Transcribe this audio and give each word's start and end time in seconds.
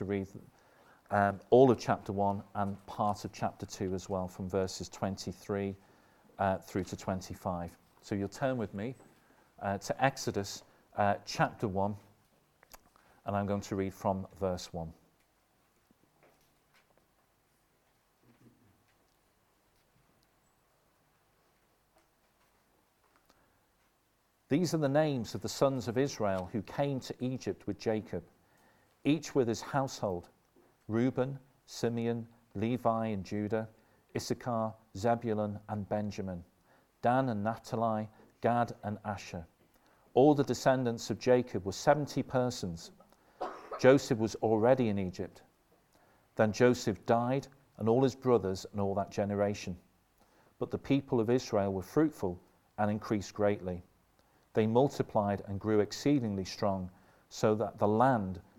to 0.00 0.06
read 0.06 0.26
um, 1.10 1.38
all 1.50 1.70
of 1.70 1.78
chapter 1.78 2.10
1 2.10 2.42
and 2.54 2.86
part 2.86 3.26
of 3.26 3.34
chapter 3.34 3.66
2 3.66 3.94
as 3.94 4.08
well, 4.08 4.26
from 4.26 4.48
verses 4.48 4.88
23 4.88 5.76
uh, 6.38 6.56
through 6.56 6.84
to 6.84 6.96
25. 6.96 7.70
So 8.00 8.14
you'll 8.14 8.28
turn 8.28 8.56
with 8.56 8.72
me 8.72 8.94
uh, 9.60 9.76
to 9.76 10.02
Exodus 10.02 10.62
uh, 10.96 11.16
chapter 11.26 11.68
1, 11.68 11.94
and 13.26 13.36
I'm 13.36 13.44
going 13.44 13.60
to 13.60 13.76
read 13.76 13.92
from 13.92 14.26
verse 14.40 14.72
1. 14.72 14.90
These 24.48 24.72
are 24.72 24.78
the 24.78 24.88
names 24.88 25.34
of 25.34 25.42
the 25.42 25.48
sons 25.50 25.88
of 25.88 25.98
Israel 25.98 26.48
who 26.52 26.62
came 26.62 27.00
to 27.00 27.14
Egypt 27.20 27.66
with 27.66 27.78
Jacob, 27.78 28.22
each 29.04 29.34
with 29.34 29.48
his 29.48 29.60
household 29.60 30.28
Reuben, 30.88 31.38
Simeon, 31.66 32.26
Levi 32.54 33.06
and 33.06 33.24
Judah, 33.24 33.68
Issachar, 34.16 34.74
Zebulun 34.96 35.58
and 35.68 35.88
Benjamin, 35.88 36.44
Dan 37.00 37.28
and 37.28 37.44
Naphtali, 37.44 38.08
Gad 38.40 38.74
and 38.82 38.98
Asher. 39.04 39.46
All 40.14 40.34
the 40.34 40.44
descendants 40.44 41.10
of 41.10 41.18
Jacob 41.18 41.64
were 41.64 41.72
70 41.72 42.22
persons. 42.24 42.90
Joseph 43.78 44.18
was 44.18 44.34
already 44.36 44.88
in 44.88 44.98
Egypt. 44.98 45.42
Then 46.36 46.52
Joseph 46.52 47.04
died, 47.06 47.46
and 47.78 47.88
all 47.88 48.02
his 48.02 48.14
brothers 48.14 48.66
and 48.72 48.80
all 48.80 48.94
that 48.94 49.10
generation. 49.10 49.76
But 50.58 50.70
the 50.70 50.78
people 50.78 51.20
of 51.20 51.30
Israel 51.30 51.72
were 51.72 51.82
fruitful 51.82 52.38
and 52.78 52.90
increased 52.90 53.32
greatly. 53.32 53.82
They 54.52 54.66
multiplied 54.66 55.42
and 55.46 55.60
grew 55.60 55.80
exceedingly 55.80 56.44
strong, 56.44 56.90
so 57.28 57.54
that 57.54 57.78
the 57.78 57.88
land 57.88 58.40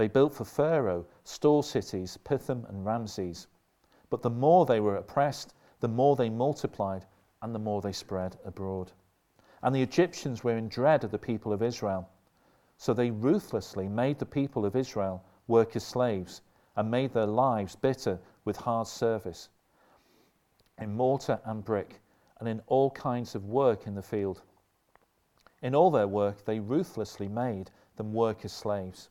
They 0.00 0.08
built 0.08 0.32
for 0.32 0.46
Pharaoh 0.46 1.04
store 1.24 1.62
cities, 1.62 2.16
Pithom 2.24 2.64
and 2.70 2.86
Ramses. 2.86 3.48
But 4.08 4.22
the 4.22 4.30
more 4.30 4.64
they 4.64 4.80
were 4.80 4.96
oppressed, 4.96 5.54
the 5.80 5.88
more 5.88 6.16
they 6.16 6.30
multiplied 6.30 7.04
and 7.42 7.54
the 7.54 7.58
more 7.58 7.82
they 7.82 7.92
spread 7.92 8.38
abroad. 8.46 8.92
And 9.62 9.74
the 9.74 9.82
Egyptians 9.82 10.42
were 10.42 10.56
in 10.56 10.70
dread 10.70 11.04
of 11.04 11.10
the 11.10 11.18
people 11.18 11.52
of 11.52 11.62
Israel. 11.62 12.08
So 12.78 12.94
they 12.94 13.10
ruthlessly 13.10 13.90
made 13.90 14.18
the 14.18 14.24
people 14.24 14.64
of 14.64 14.74
Israel 14.74 15.22
work 15.46 15.76
as 15.76 15.84
slaves 15.84 16.40
and 16.76 16.90
made 16.90 17.12
their 17.12 17.26
lives 17.26 17.76
bitter 17.76 18.18
with 18.46 18.56
hard 18.56 18.86
service 18.86 19.50
in 20.78 20.96
mortar 20.96 21.42
and 21.44 21.62
brick 21.62 22.00
and 22.38 22.48
in 22.48 22.62
all 22.68 22.90
kinds 22.92 23.34
of 23.34 23.44
work 23.44 23.86
in 23.86 23.94
the 23.94 24.02
field. 24.02 24.40
In 25.60 25.74
all 25.74 25.90
their 25.90 26.08
work, 26.08 26.46
they 26.46 26.58
ruthlessly 26.58 27.28
made 27.28 27.70
them 27.96 28.14
work 28.14 28.46
as 28.46 28.52
slaves. 28.54 29.10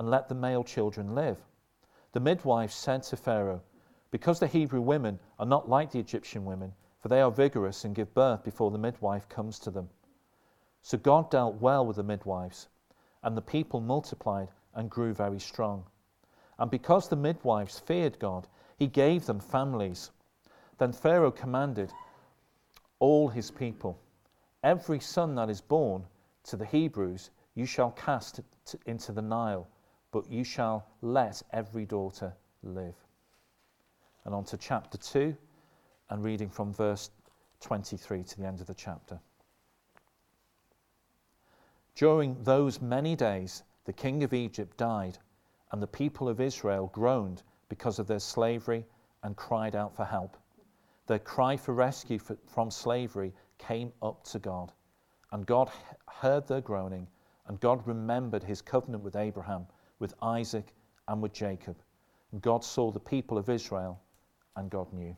And 0.00 0.10
let 0.10 0.30
the 0.30 0.34
male 0.34 0.64
children 0.64 1.14
live. 1.14 1.36
The 2.12 2.20
midwives 2.20 2.74
said 2.74 3.02
to 3.02 3.18
Pharaoh, 3.18 3.60
Because 4.10 4.40
the 4.40 4.46
Hebrew 4.46 4.80
women 4.80 5.20
are 5.38 5.44
not 5.44 5.68
like 5.68 5.90
the 5.90 5.98
Egyptian 5.98 6.46
women, 6.46 6.72
for 7.00 7.08
they 7.08 7.20
are 7.20 7.30
vigorous 7.30 7.84
and 7.84 7.94
give 7.94 8.14
birth 8.14 8.42
before 8.42 8.70
the 8.70 8.78
midwife 8.78 9.28
comes 9.28 9.58
to 9.58 9.70
them. 9.70 9.90
So 10.80 10.96
God 10.96 11.30
dealt 11.30 11.60
well 11.60 11.84
with 11.84 11.96
the 11.96 12.02
midwives, 12.02 12.68
and 13.22 13.36
the 13.36 13.42
people 13.42 13.78
multiplied 13.78 14.48
and 14.74 14.88
grew 14.88 15.12
very 15.12 15.38
strong. 15.38 15.84
And 16.58 16.70
because 16.70 17.08
the 17.08 17.16
midwives 17.16 17.78
feared 17.78 18.18
God, 18.18 18.48
he 18.78 18.86
gave 18.86 19.26
them 19.26 19.38
families. 19.38 20.12
Then 20.78 20.94
Pharaoh 20.94 21.30
commanded 21.30 21.92
all 23.00 23.28
his 23.28 23.50
people, 23.50 23.98
Every 24.62 24.98
son 24.98 25.34
that 25.34 25.50
is 25.50 25.60
born 25.60 26.06
to 26.44 26.56
the 26.56 26.64
Hebrews 26.64 27.28
you 27.54 27.66
shall 27.66 27.90
cast 27.90 28.40
into 28.86 29.12
the 29.12 29.20
Nile 29.20 29.68
but 30.12 30.30
you 30.30 30.44
shall 30.44 30.86
let 31.02 31.42
every 31.52 31.86
daughter 31.86 32.34
live. 32.62 32.96
And 34.24 34.34
on 34.34 34.44
to 34.44 34.56
chapter 34.56 34.98
2, 34.98 35.36
and 36.10 36.24
reading 36.24 36.50
from 36.50 36.72
verse 36.72 37.10
23 37.60 38.24
to 38.24 38.40
the 38.40 38.46
end 38.46 38.60
of 38.60 38.66
the 38.66 38.74
chapter. 38.74 39.20
During 41.94 42.42
those 42.42 42.80
many 42.80 43.14
days, 43.14 43.62
the 43.84 43.92
king 43.92 44.22
of 44.24 44.32
Egypt 44.32 44.76
died, 44.76 45.18
and 45.72 45.82
the 45.82 45.86
people 45.86 46.28
of 46.28 46.40
Israel 46.40 46.90
groaned 46.92 47.42
because 47.68 47.98
of 47.98 48.06
their 48.06 48.18
slavery 48.18 48.84
and 49.22 49.36
cried 49.36 49.76
out 49.76 49.94
for 49.94 50.04
help. 50.04 50.36
Their 51.06 51.18
cry 51.18 51.56
for 51.56 51.74
rescue 51.74 52.18
from 52.18 52.70
slavery 52.70 53.32
came 53.58 53.92
up 54.02 54.24
to 54.24 54.38
God, 54.38 54.72
and 55.32 55.46
God 55.46 55.70
heard 56.08 56.46
their 56.46 56.60
groaning, 56.60 57.06
and 57.46 57.60
God 57.60 57.86
remembered 57.86 58.42
his 58.42 58.62
covenant 58.62 59.02
with 59.02 59.16
Abraham 59.16 59.66
with 60.00 60.14
Isaac, 60.22 60.74
and 61.06 61.22
with 61.22 61.32
Jacob. 61.32 61.76
God 62.40 62.64
saw 62.64 62.90
the 62.90 62.98
people 62.98 63.38
of 63.38 63.48
Israel, 63.48 64.00
and 64.56 64.70
God 64.70 64.92
knew. 64.92 65.16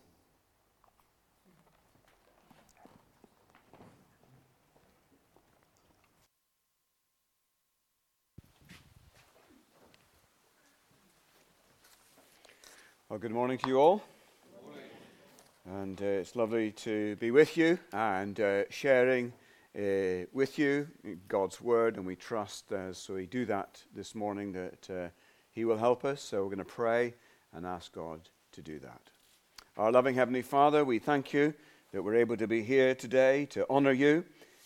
Well, 13.08 13.18
good 13.18 13.30
morning 13.30 13.58
to 13.58 13.68
you 13.68 13.78
all. 13.78 14.02
And 15.66 16.00
uh, 16.00 16.06
it's 16.06 16.34
lovely 16.34 16.72
to 16.72 17.14
be 17.16 17.30
with 17.30 17.56
you 17.56 17.78
and 17.92 18.40
uh, 18.40 18.62
sharing 18.70 19.32
uh, 19.76 20.26
with 20.32 20.58
you, 20.58 20.88
God's 21.28 21.60
word, 21.60 21.96
and 21.96 22.06
we 22.06 22.16
trust 22.16 22.72
as 22.72 23.08
we 23.08 23.26
do 23.26 23.44
that 23.46 23.82
this 23.94 24.14
morning 24.14 24.52
that 24.52 24.90
uh, 24.90 25.08
He 25.52 25.64
will 25.64 25.78
help 25.78 26.04
us. 26.04 26.20
So 26.20 26.42
we're 26.42 26.54
going 26.54 26.58
to 26.58 26.64
pray 26.64 27.14
and 27.54 27.66
ask 27.66 27.92
God 27.92 28.28
to 28.52 28.62
do 28.62 28.78
that. 28.80 29.00
Our 29.76 29.90
loving 29.90 30.14
Heavenly 30.14 30.42
Father, 30.42 30.84
we 30.84 30.98
thank 30.98 31.32
you 31.32 31.54
that 31.92 32.02
we're 32.02 32.16
able 32.16 32.36
to 32.36 32.46
be 32.46 32.62
here 32.62 32.94
today 32.94 33.46
to 33.46 33.66
honor 33.70 33.92
you, 33.92 34.24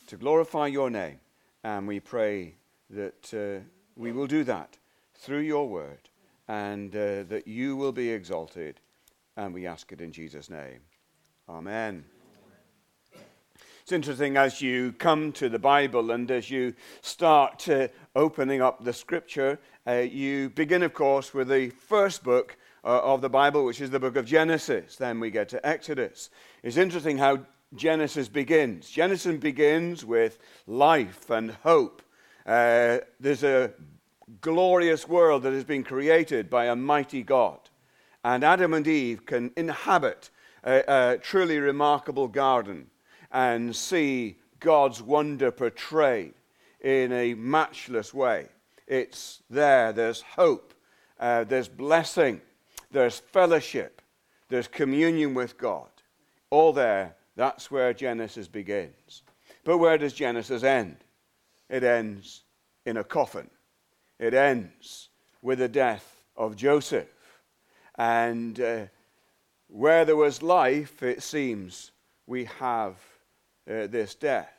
to 0.08 0.16
glorify 0.16 0.66
your 0.66 0.90
name, 0.90 1.20
and 1.62 1.86
we 1.86 2.00
pray 2.00 2.54
that 2.90 3.34
uh, 3.34 3.64
we 3.96 4.12
will 4.12 4.26
do 4.26 4.44
that 4.44 4.76
through 5.14 5.40
your 5.40 5.68
word 5.68 6.08
and 6.48 6.94
uh, 6.94 7.24
that 7.24 7.46
you 7.46 7.76
will 7.76 7.92
be 7.92 8.10
exalted. 8.10 8.80
And 9.36 9.52
we 9.52 9.66
ask 9.66 9.92
it 9.92 10.00
in 10.00 10.12
Jesus' 10.12 10.48
name. 10.48 10.80
Amen. 11.48 12.04
It's 13.86 13.92
interesting 13.92 14.36
as 14.36 14.60
you 14.60 14.90
come 14.94 15.30
to 15.34 15.48
the 15.48 15.60
Bible 15.60 16.10
and 16.10 16.28
as 16.28 16.50
you 16.50 16.74
start 17.02 17.68
uh, 17.68 17.86
opening 18.16 18.60
up 18.60 18.82
the 18.82 18.92
scripture, 18.92 19.60
uh, 19.86 19.98
you 19.98 20.50
begin, 20.50 20.82
of 20.82 20.92
course, 20.92 21.32
with 21.32 21.46
the 21.46 21.68
first 21.68 22.24
book 22.24 22.56
uh, 22.82 22.98
of 23.02 23.20
the 23.20 23.28
Bible, 23.28 23.64
which 23.64 23.80
is 23.80 23.90
the 23.90 24.00
book 24.00 24.16
of 24.16 24.26
Genesis. 24.26 24.96
Then 24.96 25.20
we 25.20 25.30
get 25.30 25.48
to 25.50 25.64
Exodus. 25.64 26.30
It's 26.64 26.76
interesting 26.76 27.16
how 27.16 27.46
Genesis 27.76 28.28
begins. 28.28 28.90
Genesis 28.90 29.36
begins 29.36 30.04
with 30.04 30.40
life 30.66 31.30
and 31.30 31.52
hope. 31.52 32.02
Uh, 32.44 32.98
there's 33.20 33.44
a 33.44 33.70
glorious 34.40 35.06
world 35.06 35.44
that 35.44 35.52
has 35.52 35.62
been 35.62 35.84
created 35.84 36.50
by 36.50 36.64
a 36.64 36.74
mighty 36.74 37.22
God. 37.22 37.60
And 38.24 38.42
Adam 38.42 38.74
and 38.74 38.88
Eve 38.88 39.24
can 39.26 39.52
inhabit 39.56 40.30
a, 40.64 40.82
a 40.88 41.18
truly 41.18 41.60
remarkable 41.60 42.26
garden 42.26 42.88
and 43.36 43.76
see 43.76 44.34
God's 44.60 45.02
wonder 45.02 45.50
portrayed 45.50 46.32
in 46.80 47.12
a 47.12 47.34
matchless 47.34 48.14
way. 48.14 48.46
It's 48.86 49.42
there, 49.50 49.92
there's 49.92 50.22
hope, 50.22 50.72
uh, 51.20 51.44
there's 51.44 51.68
blessing, 51.68 52.40
there's 52.90 53.18
fellowship, 53.18 54.00
there's 54.48 54.68
communion 54.68 55.34
with 55.34 55.58
God. 55.58 55.90
All 56.48 56.72
there, 56.72 57.14
that's 57.36 57.70
where 57.70 57.92
Genesis 57.92 58.48
begins. 58.48 59.22
But 59.64 59.76
where 59.78 59.98
does 59.98 60.14
Genesis 60.14 60.62
end? 60.62 60.96
It 61.68 61.84
ends 61.84 62.44
in 62.86 62.96
a 62.96 63.04
coffin. 63.04 63.50
It 64.18 64.32
ends 64.32 65.10
with 65.42 65.58
the 65.58 65.68
death 65.68 66.22
of 66.38 66.56
Joseph. 66.56 67.42
And 67.98 68.58
uh, 68.58 68.84
where 69.68 70.06
there 70.06 70.16
was 70.16 70.42
life, 70.42 71.02
it 71.02 71.22
seems, 71.22 71.90
we 72.26 72.46
have 72.60 72.96
uh, 73.68 73.86
this 73.86 74.14
death. 74.14 74.52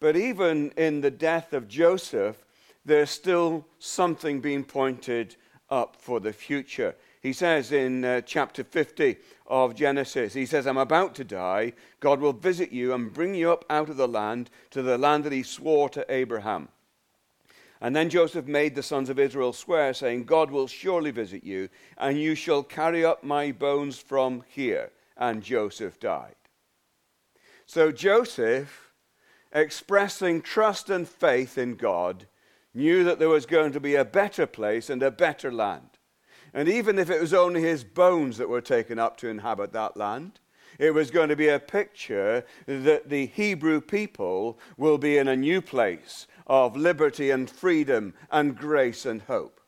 But 0.00 0.16
even 0.16 0.70
in 0.76 1.00
the 1.00 1.10
death 1.10 1.52
of 1.52 1.68
Joseph, 1.68 2.44
there's 2.84 3.10
still 3.10 3.66
something 3.78 4.40
being 4.40 4.64
pointed 4.64 5.36
up 5.70 5.96
for 5.96 6.20
the 6.20 6.32
future. 6.32 6.94
He 7.20 7.32
says 7.32 7.72
in 7.72 8.04
uh, 8.04 8.20
chapter 8.22 8.64
50 8.64 9.16
of 9.46 9.74
Genesis, 9.74 10.32
he 10.32 10.46
says, 10.46 10.66
I'm 10.66 10.78
about 10.78 11.14
to 11.16 11.24
die. 11.24 11.72
God 12.00 12.20
will 12.20 12.32
visit 12.32 12.72
you 12.72 12.94
and 12.94 13.12
bring 13.12 13.34
you 13.34 13.50
up 13.50 13.64
out 13.68 13.90
of 13.90 13.96
the 13.96 14.08
land 14.08 14.50
to 14.70 14.82
the 14.82 14.96
land 14.96 15.24
that 15.24 15.32
he 15.32 15.42
swore 15.42 15.88
to 15.90 16.06
Abraham. 16.08 16.68
And 17.80 17.94
then 17.94 18.08
Joseph 18.08 18.46
made 18.46 18.74
the 18.74 18.82
sons 18.82 19.08
of 19.08 19.18
Israel 19.18 19.52
swear, 19.52 19.94
saying, 19.94 20.24
God 20.24 20.50
will 20.50 20.66
surely 20.66 21.10
visit 21.10 21.44
you, 21.44 21.68
and 21.96 22.18
you 22.18 22.34
shall 22.34 22.62
carry 22.62 23.04
up 23.04 23.22
my 23.22 23.52
bones 23.52 23.98
from 23.98 24.44
here. 24.48 24.90
And 25.16 25.42
Joseph 25.42 26.00
died. 26.00 26.34
So 27.68 27.92
Joseph, 27.92 28.94
expressing 29.52 30.40
trust 30.40 30.88
and 30.88 31.06
faith 31.06 31.58
in 31.58 31.74
God, 31.74 32.26
knew 32.72 33.04
that 33.04 33.18
there 33.18 33.28
was 33.28 33.44
going 33.44 33.72
to 33.72 33.80
be 33.80 33.94
a 33.94 34.06
better 34.06 34.46
place 34.46 34.88
and 34.88 35.02
a 35.02 35.10
better 35.10 35.52
land. 35.52 35.90
And 36.54 36.66
even 36.66 36.98
if 36.98 37.10
it 37.10 37.20
was 37.20 37.34
only 37.34 37.60
his 37.60 37.84
bones 37.84 38.38
that 38.38 38.48
were 38.48 38.62
taken 38.62 38.98
up 38.98 39.18
to 39.18 39.28
inhabit 39.28 39.74
that 39.74 39.98
land, 39.98 40.40
it 40.78 40.94
was 40.94 41.10
going 41.10 41.28
to 41.28 41.36
be 41.36 41.48
a 41.48 41.58
picture 41.58 42.46
that 42.64 43.10
the 43.10 43.26
Hebrew 43.26 43.82
people 43.82 44.58
will 44.78 44.96
be 44.96 45.18
in 45.18 45.28
a 45.28 45.36
new 45.36 45.60
place 45.60 46.26
of 46.46 46.74
liberty 46.74 47.30
and 47.30 47.50
freedom 47.50 48.14
and 48.30 48.56
grace 48.56 49.04
and 49.04 49.20
hope. 49.20 49.60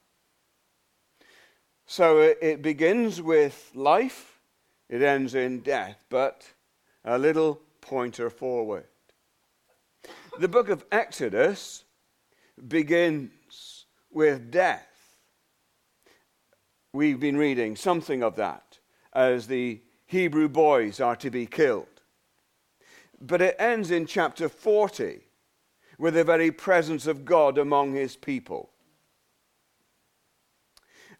So 1.84 2.34
it 2.40 2.62
begins 2.62 3.20
with 3.20 3.72
life, 3.74 4.40
it 4.88 5.02
ends 5.02 5.34
in 5.34 5.60
death, 5.60 6.02
but 6.08 6.46
a 7.04 7.18
little 7.18 7.60
pointer 7.80 8.30
forward. 8.30 8.86
The 10.38 10.48
book 10.48 10.68
of 10.68 10.84
Exodus 10.90 11.84
begins 12.68 13.86
with 14.10 14.50
death. 14.50 14.86
We've 16.92 17.20
been 17.20 17.36
reading 17.36 17.76
something 17.76 18.22
of 18.22 18.36
that 18.36 18.78
as 19.12 19.46
the 19.46 19.80
Hebrew 20.06 20.48
boys 20.48 21.00
are 21.00 21.16
to 21.16 21.30
be 21.30 21.46
killed. 21.46 21.86
But 23.20 23.42
it 23.42 23.56
ends 23.58 23.90
in 23.90 24.06
chapter 24.06 24.48
40 24.48 25.20
with 25.98 26.14
the 26.14 26.24
very 26.24 26.50
presence 26.50 27.06
of 27.06 27.24
God 27.24 27.58
among 27.58 27.92
his 27.92 28.16
people. 28.16 28.70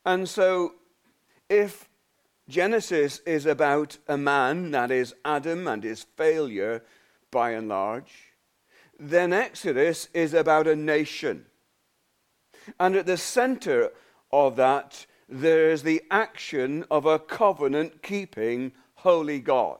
And 0.06 0.26
so, 0.26 0.72
if 1.50 1.89
Genesis 2.50 3.20
is 3.20 3.46
about 3.46 3.96
a 4.08 4.18
man, 4.18 4.72
that 4.72 4.90
is 4.90 5.14
Adam 5.24 5.68
and 5.68 5.84
his 5.84 6.02
failure 6.02 6.82
by 7.30 7.52
and 7.52 7.68
large, 7.68 8.34
then 8.98 9.32
Exodus 9.32 10.08
is 10.12 10.34
about 10.34 10.66
a 10.66 10.76
nation. 10.76 11.46
And 12.78 12.96
at 12.96 13.06
the 13.06 13.16
center 13.16 13.90
of 14.32 14.56
that, 14.56 15.06
there's 15.28 15.84
the 15.84 16.02
action 16.10 16.84
of 16.90 17.06
a 17.06 17.18
covenant 17.20 18.02
keeping 18.02 18.72
holy 18.94 19.38
God. 19.38 19.78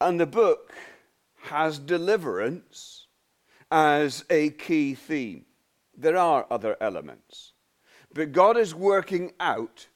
And 0.00 0.20
the 0.20 0.26
book 0.26 0.74
has 1.44 1.78
deliverance 1.78 3.06
as 3.70 4.24
a 4.28 4.50
key 4.50 4.94
theme. 4.94 5.46
There 5.96 6.16
are 6.16 6.46
other 6.50 6.76
elements. 6.80 7.49
But 8.12 8.32
God 8.32 8.56
is 8.56 8.74
working 8.74 9.32
out 9.38 9.86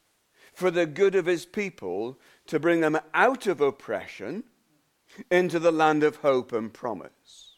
for 0.52 0.70
the 0.70 0.86
good 0.86 1.14
of 1.14 1.26
his 1.26 1.46
people 1.46 2.18
to 2.46 2.60
bring 2.60 2.80
them 2.80 2.98
out 3.12 3.46
of 3.46 3.60
oppression 3.60 4.44
into 5.30 5.58
the 5.58 5.72
land 5.72 6.02
of 6.02 6.16
hope 6.16 6.52
and 6.52 6.72
promise. 6.72 7.56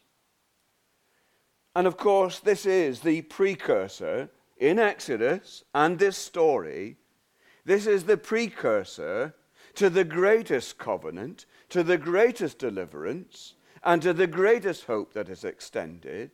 And 1.75 1.85
of 1.85 1.97
course, 1.97 2.39
this 2.39 2.65
is 2.65 3.01
the 3.01 3.21
precursor 3.23 4.29
in 4.57 4.79
Exodus 4.79 5.63
and 5.75 5.99
this 5.99 6.17
story. 6.17 6.97
This 7.65 7.85
is 7.85 8.05
the 8.05 8.17
precursor 8.17 9.35
to 9.75 9.89
the 9.89 10.03
greatest 10.03 10.79
covenant, 10.79 11.45
to 11.69 11.83
the 11.83 11.97
greatest 11.99 12.57
deliverance, 12.57 13.53
and 13.83 14.01
to 14.01 14.11
the 14.11 14.25
greatest 14.25 14.85
hope 14.85 15.13
that 15.13 15.29
is 15.29 15.43
extended. 15.43 16.31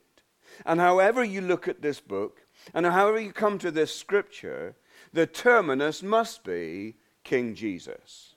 And 0.65 0.79
however 0.79 1.25
you 1.25 1.41
look 1.41 1.67
at 1.67 1.81
this 1.81 1.99
book, 1.99 2.42
and 2.73 2.85
however 2.85 3.19
you 3.19 3.31
come 3.31 3.57
to 3.59 3.71
this 3.71 3.95
scripture, 3.95 4.75
the 5.11 5.27
terminus 5.27 6.01
must 6.03 6.43
be 6.43 6.95
King 7.23 7.55
Jesus. 7.55 8.35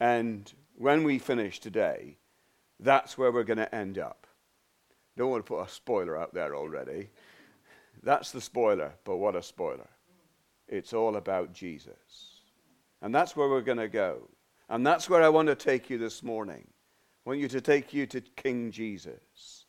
And 0.00 0.52
when 0.76 1.04
we 1.04 1.18
finish 1.18 1.60
today, 1.60 2.18
that's 2.80 3.16
where 3.16 3.32
we're 3.32 3.44
going 3.44 3.58
to 3.58 3.74
end 3.74 3.98
up. 3.98 4.26
Don't 5.16 5.30
want 5.30 5.46
to 5.46 5.48
put 5.48 5.62
a 5.62 5.68
spoiler 5.68 6.18
out 6.18 6.34
there 6.34 6.56
already. 6.56 7.08
That's 8.02 8.32
the 8.32 8.40
spoiler, 8.40 8.92
but 9.04 9.16
what 9.16 9.36
a 9.36 9.42
spoiler. 9.42 9.88
It's 10.68 10.92
all 10.92 11.16
about 11.16 11.52
Jesus. 11.52 12.40
And 13.00 13.14
that's 13.14 13.36
where 13.36 13.48
we're 13.48 13.60
going 13.60 13.78
to 13.78 13.88
go. 13.88 14.28
And 14.68 14.86
that's 14.86 15.08
where 15.08 15.22
I 15.22 15.28
want 15.28 15.48
to 15.48 15.54
take 15.54 15.90
you 15.90 15.98
this 15.98 16.22
morning. 16.22 16.66
I 17.24 17.30
want 17.30 17.40
you 17.40 17.48
to 17.48 17.60
take 17.60 17.94
you 17.94 18.06
to 18.06 18.20
King 18.20 18.70
Jesus. 18.70 19.63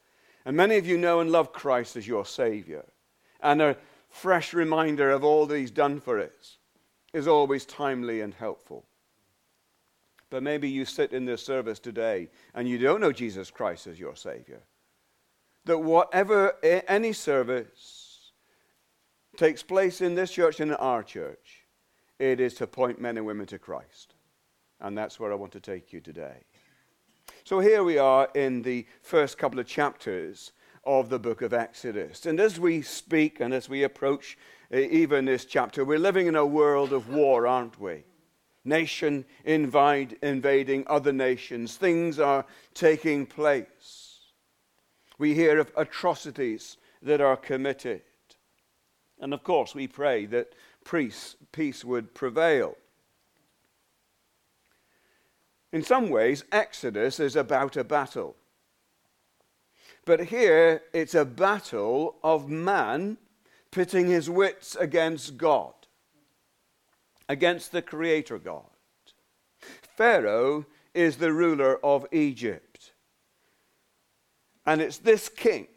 And 0.46 0.56
many 0.56 0.78
of 0.78 0.86
you 0.86 0.98
know 0.98 1.20
and 1.20 1.32
love 1.32 1.52
Christ 1.52 1.96
as 1.96 2.08
your 2.08 2.26
Savior. 2.26 2.86
And 3.42 3.62
a 3.62 3.78
fresh 4.10 4.54
reminder 4.54 5.10
of 5.10 5.24
all 5.24 5.46
that 5.48 5.58
He's 5.58 5.72
done 5.72 6.00
for 6.00 6.20
us 6.20 6.58
is 7.14 7.28
always 7.28 7.66
timely 7.66 8.22
and 8.22 8.34
helpful. 8.34 8.86
But 10.30 10.44
maybe 10.44 10.70
you 10.70 10.86
sit 10.86 11.14
in 11.14 11.26
this 11.26 11.44
service 11.44 11.80
today 11.80 12.30
and 12.54 12.68
you 12.68 12.78
don't 12.78 13.02
know 13.02 13.12
Jesus 13.12 13.50
Christ 13.50 13.88
as 13.88 14.00
your 14.00 14.16
Savior. 14.16 14.62
That 15.66 15.80
whatever, 15.80 16.56
any 16.64 17.14
service 17.14 18.32
takes 19.38 19.64
place 19.64 20.02
in 20.02 20.16
this 20.16 20.32
church 20.32 20.60
and 20.60 20.72
in 20.72 20.78
our 20.78 21.04
church, 21.04 21.66
it 22.20 22.40
is 22.40 22.54
to 22.56 22.68
point 22.68 23.02
men 23.02 23.18
and 23.18 23.26
women 23.26 23.46
to 23.48 23.60
Christ. 23.60 24.14
And 24.80 24.98
that's 24.98 25.20
where 25.20 25.32
I 25.32 25.36
want 25.36 25.54
to 25.54 25.60
take 25.60 25.94
you 25.94 26.02
today. 26.02 26.44
So 27.46 27.60
here 27.60 27.84
we 27.84 28.00
are 28.00 28.28
in 28.34 28.64
the 28.64 28.88
first 29.04 29.38
couple 29.38 29.60
of 29.60 29.68
chapters 29.68 30.52
of 30.84 31.10
the 31.10 31.20
book 31.20 31.44
of 31.44 31.54
Exodus. 31.54 32.26
And 32.26 32.40
as 32.40 32.60
we 32.60 32.82
speak 32.82 33.40
and 33.40 33.54
as 33.54 33.70
we 33.70 33.84
approach 33.84 34.36
uh, 34.74 34.78
even 34.78 35.26
this 35.26 35.46
chapter, 35.46 35.86
we're 35.86 36.00
living 36.00 36.26
in 36.26 36.36
a 36.36 36.44
world 36.44 36.92
of 36.92 37.10
war, 37.10 37.46
aren't 37.46 37.80
we? 37.80 38.04
Nation 38.64 39.26
invading 39.44 40.86
other 40.88 41.14
nations. 41.14 41.78
Things 41.78 42.18
are 42.18 42.48
taking 42.74 43.28
place. 43.28 44.22
We 45.20 45.36
hear 45.36 45.60
of 45.60 45.72
atrocities 45.78 46.78
that 47.04 47.22
are 47.22 47.38
committed. 47.38 48.02
And 49.20 49.36
of 49.36 49.44
course, 49.44 49.76
we 49.76 49.86
pray 49.86 50.26
that 50.26 50.54
peace, 50.84 51.36
peace 51.52 51.86
would 51.86 52.16
prevail. 52.16 52.76
In 55.76 55.84
some 55.84 56.10
ways, 56.10 56.46
Exodus 56.54 57.20
is 57.20 57.36
about 57.36 57.76
a 57.76 57.84
battle. 57.84 58.38
But 60.06 60.28
here, 60.28 60.84
it's 60.94 61.14
a 61.14 61.26
battle 61.26 62.16
of 62.24 62.48
man 62.48 63.18
pitting 63.72 64.08
his 64.08 64.30
wits 64.30 64.78
against 64.78 65.36
God, 65.36 65.74
against 67.28 67.74
the 67.74 67.82
Creator 67.82 68.40
God. 68.40 68.70
Pharaoh 69.98 70.66
is 70.94 71.18
the 71.18 71.34
ruler 71.34 71.86
of 71.86 72.06
Egypt. 72.14 72.94
And 74.66 74.80
it's 74.80 75.00
this 75.00 75.28
king 75.28 75.68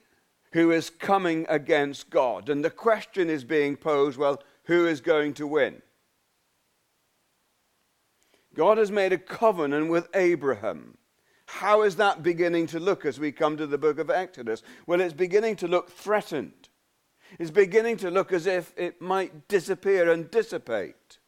who 0.53 0.71
is 0.71 0.91
coming 0.91 1.45
against 1.49 2.09
God. 2.09 2.51
And 2.51 2.65
the 2.65 2.71
question 2.71 3.29
is 3.29 3.43
being 3.43 3.75
posed 3.77 4.17
well, 4.17 4.45
who 4.67 4.87
is 4.87 5.01
going 5.01 5.35
to 5.35 5.49
win? 5.49 5.83
God 8.59 8.77
has 8.77 8.91
made 8.91 9.13
a 9.13 9.19
covenant 9.19 9.89
with 9.89 10.09
Abraham. 10.15 10.99
How 11.47 11.83
is 11.83 11.95
that 11.95 12.25
beginning 12.25 12.67
to 12.67 12.81
look 12.81 13.07
as 13.07 13.21
we 13.21 13.31
come 13.31 13.57
to 13.57 13.69
the 13.69 13.79
book 13.79 14.01
of 14.01 14.11
Exodus? 14.11 14.65
Well, 14.85 15.01
it's 15.01 15.15
beginning 15.15 15.55
to 15.57 15.69
look 15.69 15.93
threatened. 15.93 16.69
It's 17.39 17.53
beginning 17.53 17.99
to 17.99 18.11
look 18.11 18.33
as 18.33 18.47
if 18.47 18.75
it 18.77 19.01
might 19.01 19.47
disappear 19.47 20.11
and 20.11 20.29
dissipate. 20.29 21.19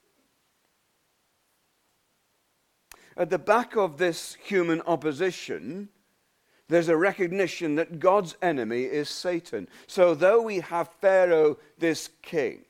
At 3.17 3.31
the 3.31 3.39
back 3.39 3.77
of 3.77 3.99
this 3.99 4.35
human 4.43 4.81
opposition, 4.81 5.89
there's 6.69 6.89
a 6.89 6.97
recognition 6.97 7.77
that 7.77 8.01
God's 8.01 8.37
enemy 8.43 8.83
is 8.83 9.09
Satan. 9.09 9.69
So, 9.87 10.17
though 10.17 10.43
we 10.43 10.59
have 10.59 10.91
Pharaoh, 11.01 11.59
this 11.79 12.11
king, 12.23 12.65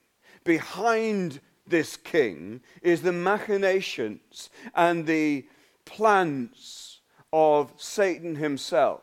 behind 0.44 1.40
this 1.70 1.96
king 1.96 2.60
is 2.82 3.02
the 3.02 3.12
machinations 3.12 4.50
and 4.74 5.06
the 5.06 5.46
plans 5.84 7.00
of 7.32 7.72
Satan 7.76 8.34
himself, 8.36 9.02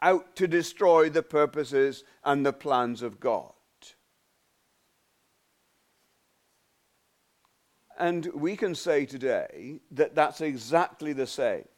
out 0.00 0.34
to 0.36 0.48
destroy 0.48 1.08
the 1.08 1.22
purposes 1.22 2.04
and 2.24 2.44
the 2.44 2.52
plans 2.52 3.02
of 3.02 3.20
God. 3.20 3.52
And 7.98 8.26
we 8.34 8.56
can 8.56 8.74
say 8.74 9.06
today 9.06 9.80
that 9.92 10.14
that's 10.14 10.40
exactly 10.40 11.12
the 11.12 11.26
same. 11.26 11.68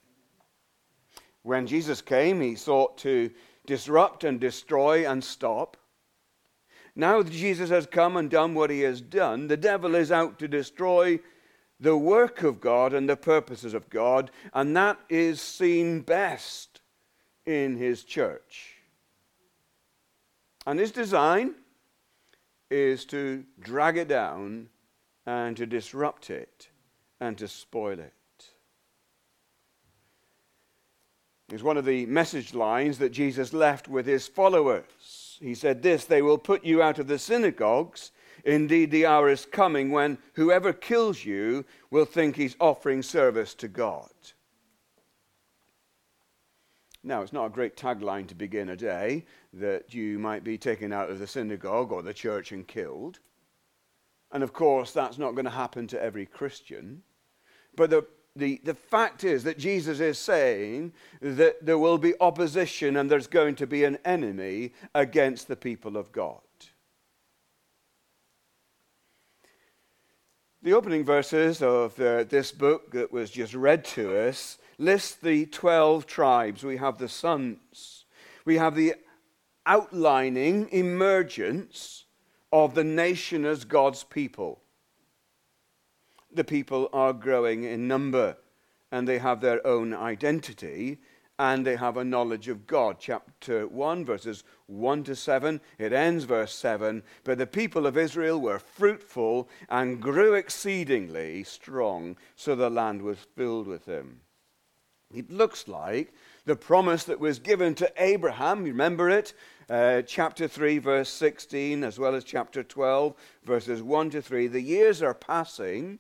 When 1.43 1.67
Jesus 1.67 2.01
came, 2.01 2.41
he 2.41 2.55
sought 2.55 2.97
to 2.99 3.31
disrupt 3.67 4.25
and 4.25 4.41
destroy 4.41 5.07
and 5.07 5.23
stop. 5.23 5.77
Now 6.97 7.23
that 7.23 7.33
Jesus 7.33 7.71
has 7.71 7.87
come 7.87 8.17
and 8.17 8.31
done 8.31 8.55
what 8.55 8.71
he 8.71 8.81
has 8.81 9.01
done, 9.01 9.49
the 9.49 9.57
devil 9.57 9.95
is 9.95 10.13
out 10.13 10.39
to 10.39 10.49
destroy 10.49 11.19
the 11.81 11.97
work 11.97 12.43
of 12.43 12.61
God 12.61 12.93
and 12.93 13.09
the 13.09 13.17
purposes 13.17 13.75
of 13.75 13.91
God, 13.91 14.31
and 14.53 14.77
that 14.77 14.99
is 15.09 15.41
seen 15.41 16.01
best 16.01 16.81
in 17.47 17.77
his 17.77 18.05
church. 18.05 18.75
And 20.67 20.79
his 20.79 20.93
design 20.93 21.55
is 22.71 23.05
to 23.07 23.45
drag 23.61 23.99
it 23.99 24.09
down 24.09 24.69
and 25.27 25.57
to 25.57 25.67
disrupt 25.67 26.31
it 26.31 26.69
and 27.21 27.37
to 27.39 27.49
spoil 27.49 27.99
it. 27.99 28.13
It's 31.53 31.63
one 31.63 31.77
of 31.77 31.85
the 31.85 32.07
message 32.07 32.55
lines 32.55 32.99
that 32.99 33.11
Jesus 33.11 33.53
left 33.53 33.89
with 33.89 34.07
his 34.07 34.27
followers. 34.27 34.85
He 35.41 35.55
said 35.55 35.83
this 35.83 36.05
They 36.05 36.23
will 36.23 36.39
put 36.39 36.65
you 36.65 36.83
out 36.83 36.99
of 36.99 37.07
the 37.07 37.19
synagogues. 37.19 38.13
Indeed, 38.45 38.91
the 38.91 39.07
hour 39.07 39.31
is 39.31 39.47
coming 39.47 39.91
when 39.91 40.19
whoever 40.35 40.73
kills 40.73 41.25
you 41.25 41.65
will 41.91 42.05
think 42.05 42.37
he's 42.37 42.57
offering 42.61 43.03
service 43.03 43.55
to 43.55 43.69
God. 43.69 44.11
Now, 47.03 47.23
it's 47.23 47.33
not 47.33 47.47
a 47.47 47.51
great 47.51 47.77
tagline 47.77 48.27
to 48.29 48.35
begin 48.35 48.71
a 48.71 48.77
day 48.77 49.27
that 49.53 49.95
you 49.95 50.19
might 50.19 50.43
be 50.43 50.57
taken 50.57 50.93
out 50.93 51.11
of 51.11 51.19
the 51.19 51.27
synagogue 51.27 51.93
or 51.93 52.03
the 52.03 52.15
church 52.15 52.53
and 52.53 52.67
killed. 52.67 53.21
And 54.33 54.43
of 54.43 54.53
course, 54.53 54.93
that's 54.93 55.19
not 55.19 55.35
going 55.35 55.45
to 55.45 55.51
happen 55.51 55.87
to 55.89 56.03
every 56.03 56.27
Christian. 56.27 57.03
But 57.77 57.91
the 57.91 58.07
the, 58.37 58.61
the 58.65 58.75
fact 58.75 59.23
is 59.23 59.45
that 59.45 59.59
Jesus 59.59 60.01
is 60.01 60.19
saying 60.19 60.93
that 61.21 61.65
there 61.65 61.79
will 61.79 61.99
be 61.99 62.15
opposition 62.21 62.97
and 62.97 63.09
there's 63.09 63.29
going 63.29 63.55
to 63.57 63.67
be 63.67 63.85
an 63.85 63.99
enemy 64.05 64.73
against 64.95 65.47
the 65.47 65.57
people 65.57 65.97
of 65.97 66.11
God. 66.11 66.41
The 70.63 70.73
opening 70.73 71.05
verses 71.05 71.63
of 71.63 72.01
uh, 72.01 72.25
this 72.25 72.51
book 72.51 72.91
that 72.93 73.13
was 73.13 73.31
just 73.31 73.55
read 73.55 73.85
to 73.87 74.19
us 74.29 74.59
list 74.79 75.23
the 75.23 75.47
12 75.47 76.07
tribes. 76.07 76.65
We 76.65 76.79
have 76.79 76.99
the 76.99 77.09
sons, 77.09 78.07
we 78.45 78.57
have 78.57 78.75
the 78.75 78.95
outlining 79.67 80.69
emergence 80.71 82.07
of 82.53 82.75
the 82.75 82.85
nation 82.85 83.45
as 83.45 83.65
God's 83.65 84.03
people 84.03 84.64
the 86.35 86.45
people 86.45 86.89
are 86.93 87.13
growing 87.13 87.65
in 87.65 87.89
number 87.89 88.37
and 88.91 89.09
they 89.09 89.19
have 89.19 89.41
their 89.41 89.65
own 89.67 89.93
identity 89.95 90.99
and 91.39 91.67
they 91.67 91.77
have 91.77 91.97
a 91.97 92.05
knowledge 92.05 92.49
of 92.49 92.67
God. 92.67 92.97
Chapter 93.01 93.67
1, 93.67 94.05
verses 94.05 94.45
1 94.67 95.05
to 95.05 95.17
7. 95.17 95.61
It 95.79 95.93
ends, 95.93 96.25
verse 96.25 96.55
7. 96.55 97.03
But 97.25 97.39
the 97.39 97.47
people 97.47 97.87
of 97.87 97.99
Israel 97.99 98.41
were 98.41 98.61
fruitful 98.61 99.49
and 99.69 100.01
grew 100.01 100.35
exceedingly 100.35 101.43
strong, 101.43 102.17
so 102.37 102.55
the 102.55 102.71
land 102.71 103.03
was 103.03 103.19
filled 103.35 103.67
with 103.67 103.85
them. 103.85 104.21
It 105.13 105.31
looks 105.31 105.69
like 105.69 106.13
the 106.45 106.57
promise 106.57 107.05
that 107.05 107.21
was 107.21 107.39
given 107.39 107.75
to 107.77 107.93
Abraham, 107.97 108.63
remember 108.63 109.11
it? 109.11 109.33
Uh, 109.69 110.03
chapter 110.03 110.47
3, 110.47 110.79
verse 110.79 111.09
16, 111.09 111.83
as 111.83 111.99
well 111.99 112.15
as 112.15 112.23
chapter 112.23 112.63
12, 112.63 113.15
verses 113.45 113.83
1 113.83 114.11
to 114.11 114.23
3. 114.23 114.47
The 114.49 114.61
years 114.61 115.03
are 115.03 115.15
passing 115.15 115.99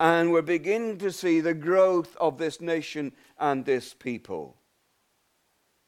and 0.00 0.32
we're 0.32 0.42
beginning 0.42 0.98
to 0.98 1.12
see 1.12 1.40
the 1.40 1.54
growth 1.54 2.16
of 2.16 2.38
this 2.38 2.60
nation 2.60 3.12
and 3.38 3.64
this 3.64 3.94
people. 3.94 4.56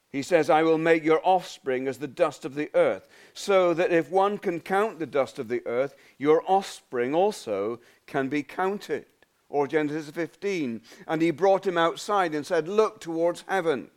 He 0.09 0.21
says, 0.21 0.49
I 0.49 0.63
will 0.63 0.77
make 0.77 1.03
your 1.03 1.21
offspring 1.23 1.87
as 1.87 1.97
the 1.97 2.07
dust 2.07 2.45
of 2.45 2.55
the 2.55 2.69
earth, 2.73 3.07
so 3.33 3.73
that 3.73 3.91
if 3.91 4.09
one 4.09 4.37
can 4.37 4.59
count 4.61 4.99
the 4.99 5.05
dust 5.05 5.37
of 5.37 5.47
the 5.47 5.61
earth, 5.65 5.95
your 6.17 6.43
offspring 6.47 7.13
also 7.13 7.79
can 8.05 8.29
be 8.29 8.43
counted. 8.43 9.05
Or 9.49 9.67
Genesis 9.67 10.09
15. 10.09 10.81
And 11.07 11.21
he 11.21 11.31
brought 11.31 11.65
him 11.65 11.77
outside 11.77 12.33
and 12.33 12.45
said, 12.45 12.67
Look 12.67 12.99
towards 12.99 13.43
heaven 13.47 13.89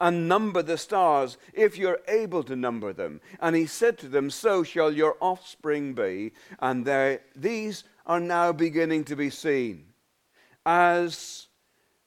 and 0.00 0.28
number 0.28 0.62
the 0.62 0.78
stars, 0.78 1.38
if 1.52 1.76
you're 1.76 2.00
able 2.06 2.42
to 2.44 2.54
number 2.54 2.92
them. 2.92 3.20
And 3.40 3.56
he 3.56 3.66
said 3.66 3.98
to 3.98 4.08
them, 4.08 4.30
So 4.30 4.62
shall 4.62 4.92
your 4.92 5.16
offspring 5.20 5.94
be. 5.94 6.32
And 6.60 6.84
there, 6.84 7.20
these 7.34 7.84
are 8.06 8.20
now 8.20 8.52
beginning 8.52 9.04
to 9.04 9.16
be 9.16 9.30
seen. 9.30 9.86
As 10.64 11.48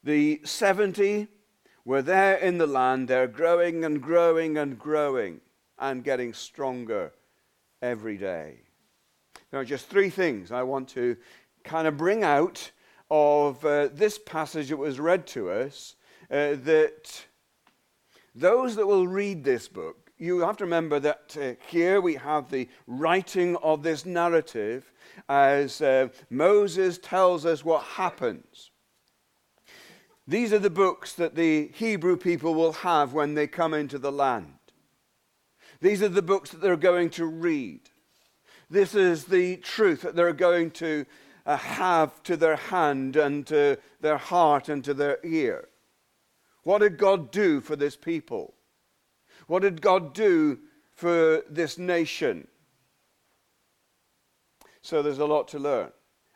the 0.04 0.42
70 0.44 1.28
were 1.86 2.02
there 2.02 2.36
in 2.36 2.58
the 2.58 2.68
land, 2.68 3.08
they're 3.08 3.28
growing 3.28 3.84
and 3.84 4.02
growing 4.02 4.58
and 4.58 4.78
growing 4.78 5.42
and 5.80 6.04
getting 6.04 6.34
stronger 6.34 7.12
every 7.82 8.18
day. 8.18 8.60
There 9.52 9.60
are 9.60 9.66
just 9.66 9.88
three 9.88 10.10
things 10.10 10.52
I 10.52 10.64
want 10.64 10.90
to 10.90 11.16
kind 11.64 11.88
of 11.88 11.98
bring 11.98 12.24
out 12.24 12.72
of 13.12 13.64
uh, 13.64 13.90
this 13.94 14.18
passage 14.18 14.70
that 14.70 14.78
was 14.78 15.00
read 15.00 15.28
to 15.28 15.52
us 15.52 15.96
uh, 16.32 16.56
that 16.64 17.26
those 18.34 18.76
that 18.76 18.88
will 18.88 19.08
read 19.08 19.44
this 19.44 19.68
book, 19.68 20.03
you 20.24 20.40
have 20.40 20.56
to 20.56 20.64
remember 20.64 21.02
that 21.02 21.38
uh, 21.40 21.52
here 21.68 22.00
we 22.00 22.16
have 22.16 22.50
the 22.50 22.70
writing 22.88 23.58
of 23.58 23.84
this 23.84 24.06
narrative 24.06 24.94
as 25.28 25.82
uh, 25.82 26.08
Moses 26.30 26.98
tells 26.98 27.46
us 27.46 27.66
what 27.66 27.84
happens. 27.84 28.72
These 30.26 30.54
are 30.54 30.60
the 30.60 30.70
books 30.70 31.12
that 31.16 31.36
the 31.36 31.70
Hebrew 31.76 32.16
people 32.16 32.56
will 32.56 32.72
have 32.72 33.12
when 33.12 33.34
they 33.34 33.48
come 33.48 33.74
into 33.74 34.00
the 34.00 34.14
land. 34.14 34.54
These 35.82 36.02
are 36.02 36.08
the 36.08 36.22
books 36.22 36.52
that 36.52 36.62
they're 36.62 36.78
going 36.78 37.10
to 37.12 37.26
read. 37.26 37.82
This 38.70 38.96
is 38.96 39.26
the 39.26 39.58
truth 39.58 40.04
that 40.04 40.16
they're 40.16 40.32
going 40.32 40.72
to 40.72 41.06
uh, 41.46 41.58
have 41.58 42.24
to 42.24 42.38
their 42.38 42.56
hand 42.56 43.18
and 43.18 43.46
to 43.48 43.78
their 44.00 44.18
heart 44.18 44.70
and 44.70 44.86
to 44.86 44.94
their 44.94 45.18
ear. 45.26 45.68
What 46.64 46.80
did 46.80 46.98
God 46.98 47.30
do 47.30 47.60
for 47.60 47.76
this 47.76 47.98
people? 47.98 48.53
What 49.54 49.62
did 49.62 49.84
God 49.84 50.16
do 50.16 50.58
for 50.96 51.44
this 51.48 51.78
nation? 51.78 52.48
So 54.82 55.04
there's 55.04 55.20
a 55.20 55.28
lot 55.28 55.48
to 55.50 55.60
learn 55.60 55.92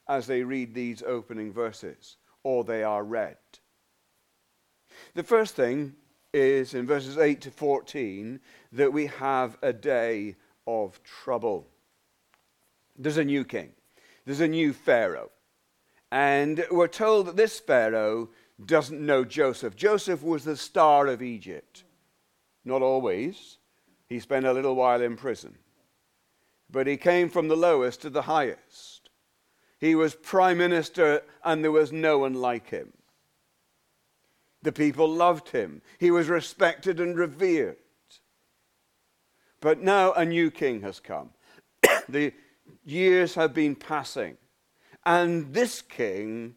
as 0.08 0.28
they 0.28 0.44
read 0.44 0.76
these 0.76 1.02
opening 1.02 1.52
verses, 1.52 2.18
or 2.44 2.64
they 2.64 2.84
are 2.84 3.04
read. 3.04 3.38
The 5.16 5.24
first 5.24 5.56
thing 5.56 5.96
is 6.32 6.76
in 6.76 6.86
verses 6.86 7.18
8 7.18 7.42
to 7.42 7.50
14 7.50 8.40
that 8.74 8.94
we 8.94 9.08
have 9.08 9.58
a 9.64 9.74
day 9.74 10.36
of 10.68 11.02
trouble. 11.02 11.66
There's 13.00 13.18
a 13.18 13.26
new 13.26 13.44
king, 13.44 13.72
there's 14.26 14.42
a 14.42 14.48
new 14.48 14.74
Pharaoh. 14.74 15.32
And 16.12 16.64
we're 16.70 16.88
told 16.88 17.26
that 17.26 17.36
this 17.36 17.60
Pharaoh 17.60 18.30
doesn't 18.64 19.04
know 19.04 19.26
Joseph. 19.26 19.76
Joseph 19.76 20.22
was 20.22 20.44
the 20.44 20.56
star 20.56 21.08
of 21.08 21.24
Egypt. 21.24 21.84
Not 22.68 22.82
always. 22.82 23.58
He 24.08 24.20
spent 24.20 24.46
a 24.46 24.54
little 24.54 24.76
while 24.76 25.02
in 25.02 25.18
prison 25.18 25.56
but 26.70 26.88
he 26.88 26.98
came 26.98 27.30
from 27.30 27.48
the 27.48 27.56
lowest 27.56 28.02
to 28.02 28.10
the 28.10 28.24
highest. 28.24 29.10
He 29.80 29.96
was 29.96 30.16
prime 30.16 30.58
minister, 30.58 31.24
and 31.44 31.64
there 31.64 31.72
was 31.72 31.92
no 31.92 32.20
one 32.20 32.34
like 32.34 32.70
him. 32.70 32.94
The 34.64 34.72
people 34.72 35.08
loved 35.08 35.50
him. 35.50 35.82
He 36.00 36.12
was 36.12 36.28
respected 36.28 37.00
and 37.00 37.18
revered. 37.18 37.78
But 39.62 39.82
now 39.82 40.14
a 40.14 40.26
new 40.26 40.52
king 40.52 40.82
has 40.82 41.00
come. 41.00 41.30
the 42.10 42.34
years 42.84 43.36
have 43.36 43.54
been 43.54 43.76
passing. 43.76 44.38
And 45.06 45.54
this 45.54 45.82
king, 45.82 46.56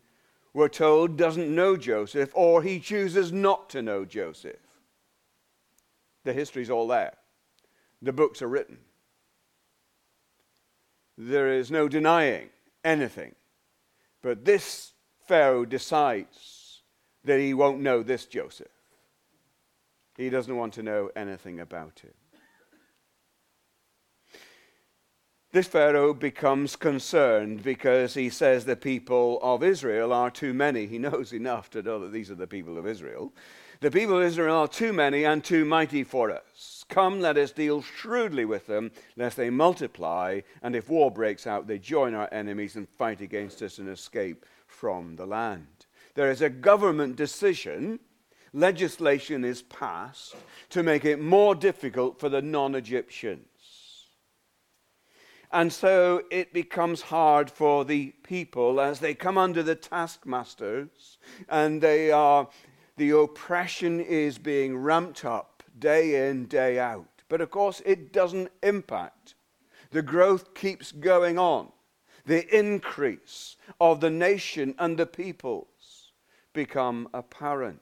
we're 0.55 0.69
told, 0.69 1.17
doesn't 1.17 1.55
know 1.55 1.77
Joseph, 1.77 2.31
or 2.35 2.63
he 2.63 2.81
chooses 2.81 3.33
not 3.33 3.71
to 3.71 3.83
know 3.83 4.05
Joseph. 4.05 4.57
The 6.25 6.33
history's 6.33 6.71
all 6.71 6.87
there, 6.87 7.15
the 8.03 8.13
books 8.13 8.43
are 8.43 8.49
written. 8.49 8.79
There 11.17 11.53
is 11.53 11.71
no 11.71 11.89
denying 11.89 12.49
anything. 12.85 13.35
But 14.23 14.45
this 14.45 14.93
Pharaoh 15.27 15.65
decides 15.65 16.83
that 17.25 17.39
he 17.39 17.55
won't 17.55 17.81
know 17.81 18.03
this 18.03 18.27
Joseph. 18.27 18.69
He 20.17 20.31
doesn't 20.31 20.57
want 20.57 20.75
to 20.75 20.83
know 20.83 21.11
anything 21.17 21.61
about 21.61 22.01
him. 22.01 22.13
This 25.53 25.67
Pharaoh 25.67 26.15
becomes 26.15 26.77
concerned 26.77 27.65
because 27.65 28.15
he 28.15 28.31
says 28.31 28.65
the 28.65 28.77
people 28.77 29.41
of 29.43 29.65
Israel 29.65 30.13
are 30.13 30.31
too 30.31 30.55
many. 30.55 30.87
He 30.87 30.99
knows 31.07 31.33
enough 31.33 31.71
to 31.71 31.83
know 31.83 31.99
that 32.01 32.13
these 32.13 32.31
are 32.31 32.37
the 32.37 32.47
people 32.47 32.79
of 32.79 32.87
Israel. 32.87 33.33
The 33.81 33.91
people 33.91 34.19
of 34.19 34.25
Israel 34.25 34.57
are 34.57 34.69
too 34.69 34.93
many 34.93 35.25
and 35.25 35.43
too 35.43 35.65
mighty 35.65 36.05
for 36.05 36.31
us. 36.31 36.85
Come, 36.91 37.21
let 37.21 37.39
us 37.39 37.51
deal 37.51 37.81
shrewdly 37.81 38.45
with 38.45 38.67
them, 38.67 38.91
lest 39.17 39.39
they 39.39 39.49
multiply, 39.49 40.41
and 40.63 40.77
if 40.77 40.91
war 40.91 41.11
breaks 41.11 41.47
out, 41.47 41.67
they 41.67 41.79
join 41.79 42.15
our 42.15 42.29
enemies 42.31 42.77
and 42.77 42.87
fight 42.87 43.23
against 43.23 43.63
us 43.63 43.79
and 43.79 43.89
escape 43.89 44.45
from 44.67 45.17
the 45.17 45.25
land. 45.25 45.87
There 46.15 46.31
is 46.31 46.43
a 46.43 46.51
government 46.51 47.17
decision, 47.17 48.01
legislation 48.53 49.47
is 49.47 49.63
passed 49.63 50.37
to 50.71 50.83
make 50.83 51.07
it 51.07 51.21
more 51.21 51.55
difficult 51.55 52.21
for 52.21 52.29
the 52.29 52.43
non 52.43 52.75
Egyptians. 52.75 53.47
And 55.53 55.73
so 55.73 56.23
it 56.31 56.53
becomes 56.53 57.03
hard 57.03 57.51
for 57.51 57.85
the 57.85 58.13
people 58.23 58.81
as 58.81 59.01
they 59.01 59.15
come 59.15 59.37
under 59.37 59.65
the 59.65 59.75
taskmasters 59.75 61.19
and 61.49 61.83
they 61.83 62.13
are, 62.13 62.49
the 63.01 63.19
oppression 63.19 63.99
is 63.99 64.37
being 64.37 64.77
ramped 64.77 65.25
up 65.25 65.63
day 65.79 66.29
in, 66.29 66.45
day 66.45 66.79
out. 66.79 67.09
But 67.31 67.41
of 67.41 67.51
course, 67.51 67.81
it 67.87 68.13
doesn't 68.13 68.51
impact. 68.63 69.37
The 69.91 70.03
growth 70.03 70.53
keeps 70.53 70.93
going 70.93 71.39
on. 71.39 71.73
The 72.27 72.47
increase 72.55 73.57
of 73.81 74.01
the 74.01 74.11
nation 74.11 74.75
and 74.79 74.99
the 74.99 75.07
peoples 75.07 76.13
become 76.53 77.09
apparent. 77.15 77.81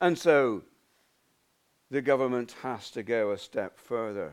And 0.00 0.18
so 0.18 0.64
the 1.88 2.02
government 2.02 2.56
has 2.62 2.90
to 2.90 3.04
go 3.04 3.30
a 3.30 3.38
step 3.38 3.78
further 3.78 4.32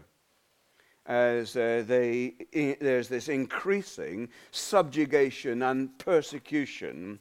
as 1.05 1.55
uh, 1.55 1.83
they, 1.85 2.33
there's 2.81 3.09
this 3.09 3.29
increasing 3.29 4.29
subjugation 4.49 5.61
and 5.61 5.95
persecution 5.99 7.19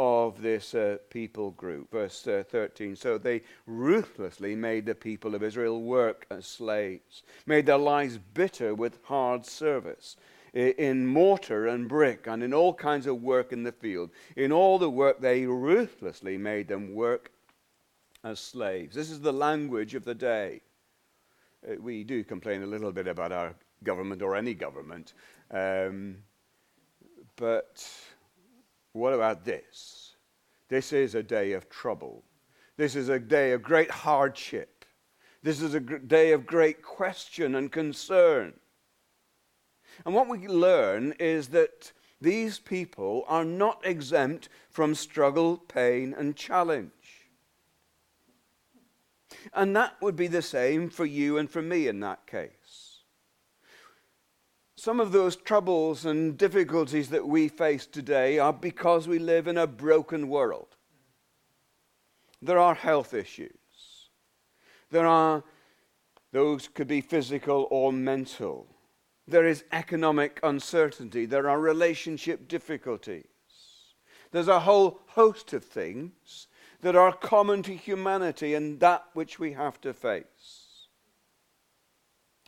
of 0.00 0.40
this 0.40 0.76
uh, 0.76 0.96
people 1.10 1.50
group. 1.50 1.90
Verse 1.90 2.24
uh, 2.28 2.44
13. 2.48 2.94
So 2.94 3.18
they 3.18 3.42
ruthlessly 3.66 4.54
made 4.54 4.86
the 4.86 4.94
people 4.94 5.34
of 5.34 5.42
Israel 5.42 5.82
work 5.82 6.24
as 6.30 6.46
slaves, 6.46 7.24
made 7.46 7.66
their 7.66 7.78
lives 7.78 8.16
bitter 8.16 8.76
with 8.76 9.00
hard 9.02 9.44
service. 9.44 10.16
In 10.54 11.06
mortar 11.06 11.66
and 11.66 11.88
brick, 11.88 12.26
and 12.26 12.42
in 12.42 12.54
all 12.54 12.72
kinds 12.72 13.06
of 13.06 13.22
work 13.22 13.52
in 13.52 13.64
the 13.64 13.72
field. 13.72 14.10
In 14.34 14.50
all 14.50 14.78
the 14.78 14.88
work, 14.88 15.20
they 15.20 15.44
ruthlessly 15.44 16.38
made 16.38 16.68
them 16.68 16.94
work 16.94 17.30
as 18.24 18.40
slaves. 18.40 18.96
This 18.96 19.10
is 19.10 19.20
the 19.20 19.32
language 19.32 19.94
of 19.94 20.04
the 20.04 20.14
day. 20.14 20.62
Uh, 21.68 21.74
we 21.80 22.02
do 22.02 22.24
complain 22.24 22.62
a 22.62 22.66
little 22.66 22.92
bit 22.92 23.06
about 23.06 23.30
our 23.30 23.54
government 23.84 24.22
or 24.22 24.36
any 24.36 24.54
government. 24.54 25.12
Um, 25.50 26.16
but 27.36 27.86
what 28.98 29.14
about 29.14 29.44
this? 29.44 30.16
This 30.68 30.92
is 30.92 31.14
a 31.14 31.22
day 31.22 31.52
of 31.52 31.70
trouble. 31.70 32.24
This 32.76 32.94
is 32.94 33.08
a 33.08 33.18
day 33.18 33.52
of 33.52 33.62
great 33.62 33.90
hardship. 33.90 34.84
This 35.42 35.62
is 35.62 35.74
a 35.74 35.80
day 35.80 36.32
of 36.32 36.46
great 36.46 36.82
question 36.82 37.54
and 37.54 37.72
concern. 37.72 38.54
And 40.04 40.14
what 40.14 40.28
we 40.28 40.46
learn 40.46 41.14
is 41.18 41.48
that 41.48 41.92
these 42.20 42.58
people 42.58 43.24
are 43.28 43.44
not 43.44 43.80
exempt 43.84 44.48
from 44.70 44.94
struggle, 44.94 45.56
pain, 45.56 46.14
and 46.16 46.36
challenge. 46.36 46.90
And 49.54 49.74
that 49.76 49.94
would 50.00 50.16
be 50.16 50.26
the 50.26 50.42
same 50.42 50.90
for 50.90 51.06
you 51.06 51.38
and 51.38 51.50
for 51.50 51.62
me 51.62 51.88
in 51.88 52.00
that 52.00 52.26
case. 52.26 52.50
Some 54.78 55.00
of 55.00 55.10
those 55.10 55.34
troubles 55.34 56.04
and 56.04 56.38
difficulties 56.38 57.08
that 57.08 57.26
we 57.26 57.48
face 57.48 57.84
today 57.84 58.38
are 58.38 58.52
because 58.52 59.08
we 59.08 59.18
live 59.18 59.48
in 59.48 59.58
a 59.58 59.66
broken 59.66 60.28
world. 60.28 60.76
There 62.40 62.60
are 62.60 62.76
health 62.76 63.12
issues. 63.12 63.50
There 64.92 65.04
are, 65.04 65.42
those 66.30 66.68
could 66.68 66.86
be 66.86 67.00
physical 67.00 67.66
or 67.72 67.92
mental. 67.92 68.68
There 69.26 69.48
is 69.48 69.64
economic 69.72 70.38
uncertainty. 70.44 71.26
There 71.26 71.50
are 71.50 71.58
relationship 71.58 72.46
difficulties. 72.46 73.26
There's 74.30 74.46
a 74.46 74.60
whole 74.60 75.00
host 75.08 75.52
of 75.54 75.64
things 75.64 76.46
that 76.82 76.94
are 76.94 77.12
common 77.12 77.64
to 77.64 77.74
humanity 77.74 78.54
and 78.54 78.78
that 78.78 79.06
which 79.12 79.40
we 79.40 79.54
have 79.54 79.80
to 79.80 79.92
face. 79.92 80.86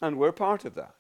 And 0.00 0.16
we're 0.16 0.30
part 0.30 0.64
of 0.64 0.76
that. 0.76 0.94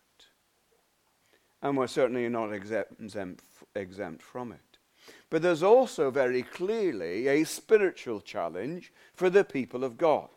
And 1.62 1.76
we're 1.76 1.86
certainly 1.86 2.28
not 2.28 2.52
exempt, 2.52 3.42
exempt, 3.74 4.22
from 4.22 4.52
it. 4.52 4.78
But 5.28 5.42
there's 5.42 5.62
also 5.62 6.10
very 6.10 6.42
clearly 6.42 7.28
a 7.28 7.44
spiritual 7.44 8.20
challenge 8.20 8.92
for 9.14 9.30
the 9.30 9.44
people 9.44 9.84
of 9.84 9.98
God. 9.98 10.28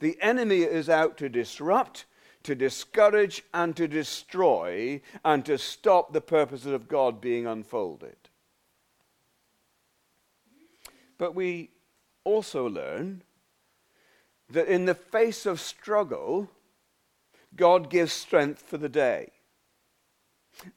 The 0.00 0.20
enemy 0.20 0.62
is 0.62 0.88
out 0.88 1.16
to 1.18 1.28
disrupt, 1.28 2.04
to 2.44 2.54
discourage, 2.54 3.42
and 3.52 3.76
to 3.76 3.88
destroy, 3.88 5.00
and 5.24 5.44
to 5.46 5.58
stop 5.58 6.12
the 6.12 6.20
purposes 6.20 6.72
of 6.72 6.88
God 6.88 7.20
being 7.20 7.46
unfolded. 7.46 8.16
But 11.16 11.34
we 11.34 11.70
also 12.24 12.68
learn 12.68 13.22
that 14.50 14.68
in 14.68 14.84
the 14.84 14.94
face 14.94 15.46
of 15.46 15.60
struggle, 15.60 16.48
God 17.56 17.90
gives 17.90 18.12
strength 18.12 18.62
for 18.62 18.78
the 18.78 18.88
day. 18.88 19.32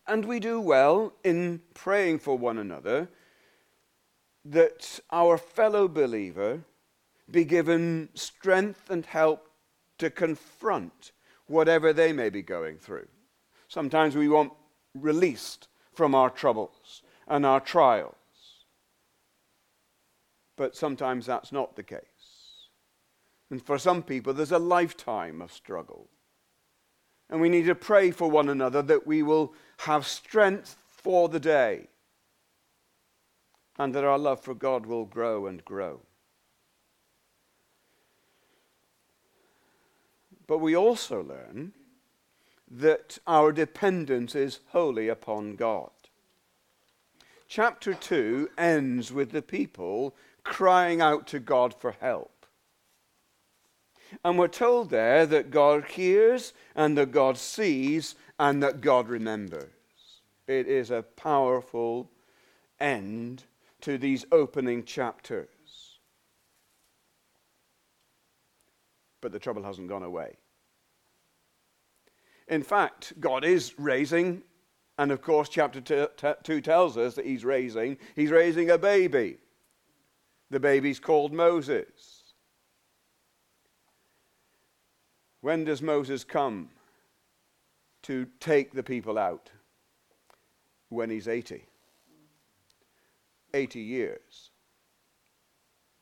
And 0.08 0.26
we 0.26 0.40
do 0.40 0.60
well 0.60 1.14
in 1.24 1.62
praying 1.74 2.20
for 2.20 2.38
one 2.38 2.58
another 2.58 3.10
that 4.46 5.00
our 5.12 5.38
fellow 5.38 5.88
believer 5.88 6.64
be 7.30 7.44
given 7.46 8.10
strength 8.14 8.90
and 8.90 9.06
help 9.06 9.48
to 9.98 10.10
confront 10.10 11.12
whatever 11.48 11.94
they 11.94 12.12
may 12.12 12.30
be 12.30 12.42
going 12.42 12.78
through. 12.78 13.08
Sometimes 13.68 14.16
we 14.16 14.28
want 14.28 14.54
released 14.96 15.68
from 15.94 16.14
our 16.16 16.30
troubles 16.30 17.04
and 17.28 17.46
our 17.46 17.60
trials 17.60 18.16
but 20.62 20.76
sometimes 20.76 21.26
that's 21.26 21.52
not 21.52 21.76
the 21.76 21.82
case. 21.82 22.70
And 23.50 23.66
for 23.66 23.80
some 23.80 24.04
people, 24.04 24.32
there's 24.32 24.52
a 24.52 24.60
lifetime 24.60 25.42
of 25.42 25.52
struggle. 25.52 26.08
And 27.32 27.40
we 27.40 27.50
need 27.50 27.66
to 27.66 27.76
pray 27.76 28.12
for 28.12 28.30
one 28.30 28.50
another 28.50 28.82
that 28.82 29.08
we 29.08 29.24
will 29.24 29.54
have 29.78 30.06
strength 30.06 30.76
for 30.88 31.30
the 31.30 31.40
day 31.40 31.88
and 33.80 33.96
that 33.96 34.04
our 34.04 34.20
love 34.20 34.42
for 34.42 34.54
God 34.54 34.86
will 34.86 35.06
grow 35.06 35.48
and 35.48 35.64
grow. 35.66 36.02
But 40.46 40.60
we 40.60 40.76
also 40.76 41.24
learn 41.24 41.72
that 42.70 43.18
our 43.26 43.52
dependence 43.52 44.36
is 44.36 44.60
wholly 44.68 45.08
upon 45.08 45.56
God. 45.56 45.92
Chapter 47.48 47.94
2 47.94 48.50
ends 48.58 49.12
with 49.12 49.32
the 49.32 49.42
people 49.42 50.16
crying 50.44 51.02
out 51.02 51.28
to 51.28 51.40
God 51.40 51.74
for 51.74 51.96
help. 52.00 52.41
And 54.24 54.38
we're 54.38 54.48
told 54.48 54.90
there 54.90 55.26
that 55.26 55.52
God 55.52 55.86
hears 55.86 56.54
and 56.76 56.98
that 56.98 57.12
God 57.12 57.38
sees 57.38 58.16
and 58.40 58.62
that 58.64 58.82
God 58.82 59.08
remembers. 59.08 59.72
It 60.48 60.68
is 60.68 60.92
a 60.92 61.04
powerful 61.04 62.10
end 62.80 63.44
to 63.82 63.98
these 63.98 64.26
opening 64.32 64.84
chapters. 64.84 65.48
But 69.22 69.32
the 69.32 69.40
trouble 69.40 69.64
hasn't 69.64 69.88
gone 69.88 70.04
away. 70.04 70.38
In 72.48 72.64
fact, 72.64 73.14
God 73.20 73.46
is 73.46 73.80
raising, 73.80 74.42
and 74.98 75.12
of 75.12 75.22
course, 75.22 75.48
chapter 75.48 75.80
2 76.44 76.62
tells 76.62 76.98
us 76.98 77.16
that 77.16 77.26
He's 77.26 77.46
raising, 77.46 77.98
He's 78.16 78.32
raising 78.32 78.72
a 78.72 78.78
baby. 78.78 79.38
The 80.50 80.60
baby's 80.60 81.00
called 81.00 81.32
Moses. 81.32 82.11
When 85.42 85.64
does 85.66 85.82
Moses 85.82 86.24
come 86.24 86.70
to 88.04 88.28
take 88.40 88.74
the 88.74 88.84
people 88.84 89.18
out? 89.18 89.50
When 90.90 91.10
he's 91.10 91.28
80. 91.28 91.66
80 93.54 93.80
years. 93.80 94.50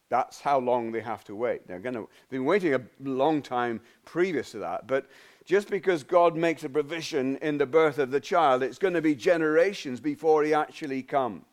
That's 0.10 0.41
how 0.41 0.60
long 0.60 0.91
they 0.91 1.02
have 1.02 1.23
to 1.25 1.36
wait. 1.36 1.67
They're 1.67 1.80
going 1.80 1.95
to 1.95 2.10
they've 2.30 2.39
been 2.39 2.45
waiting 2.45 2.73
a 2.73 2.82
long 3.04 3.41
time 3.41 3.80
previous 4.06 4.52
to 4.52 4.60
that, 4.60 4.88
but 4.88 5.06
just 5.45 5.69
because 5.69 6.04
God 6.04 6.36
makes 6.36 6.63
a 6.63 6.69
provision 6.69 7.38
in 7.38 7.58
the 7.58 7.65
birth 7.65 7.99
of 7.99 8.12
the 8.12 8.19
child, 8.19 8.63
it's 8.63 8.78
going 8.78 8.93
to 8.93 9.02
be 9.02 9.15
generations 9.15 9.99
before 9.99 10.43
he 10.43 10.54
actually 10.54 11.04
comes. 11.04 11.43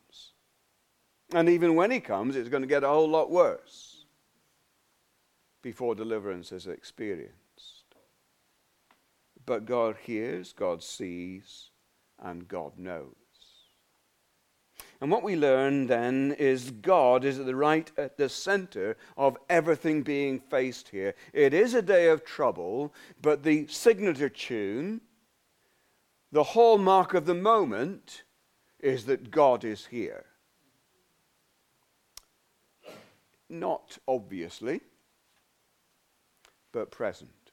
And 1.33 1.49
even 1.49 1.75
when 1.75 1.91
he 1.91 1.99
comes, 1.99 2.35
it's 2.35 2.49
going 2.49 2.61
to 2.61 2.67
get 2.67 2.83
a 2.83 2.87
whole 2.87 3.09
lot 3.09 3.29
worse. 3.29 4.05
before 5.61 5.95
deliverance 5.95 6.51
is 6.51 6.67
experienced. 6.67 7.46
But 9.47 9.65
God 9.65 9.95
hears, 10.03 10.53
God 10.53 10.83
sees, 10.83 11.71
and 12.19 12.47
God 12.47 12.77
knows. 12.77 13.15
And 14.99 15.09
what 15.09 15.23
we 15.23 15.35
learn 15.35 15.87
then 15.87 16.35
is 16.37 16.71
God 16.71 17.23
is 17.23 17.39
at 17.39 17.45
the 17.45 17.55
right 17.55 17.89
at 17.97 18.17
the 18.17 18.27
center 18.29 18.97
of 19.15 19.37
everything 19.49 20.03
being 20.03 20.39
faced 20.39 20.89
here. 20.89 21.15
It 21.33 21.53
is 21.53 21.73
a 21.73 21.81
day 21.81 22.09
of 22.09 22.25
trouble, 22.25 22.93
but 23.21 23.43
the 23.43 23.67
signature 23.67 24.29
tune, 24.29 24.99
the 26.31 26.43
hallmark 26.43 27.13
of 27.13 27.25
the 27.25 27.35
moment, 27.35 28.23
is 28.79 29.05
that 29.05 29.31
God 29.31 29.63
is 29.63 29.85
here. 29.85 30.25
Not 33.49 33.97
obviously, 34.07 34.81
but 36.73 36.91
present. 36.91 37.46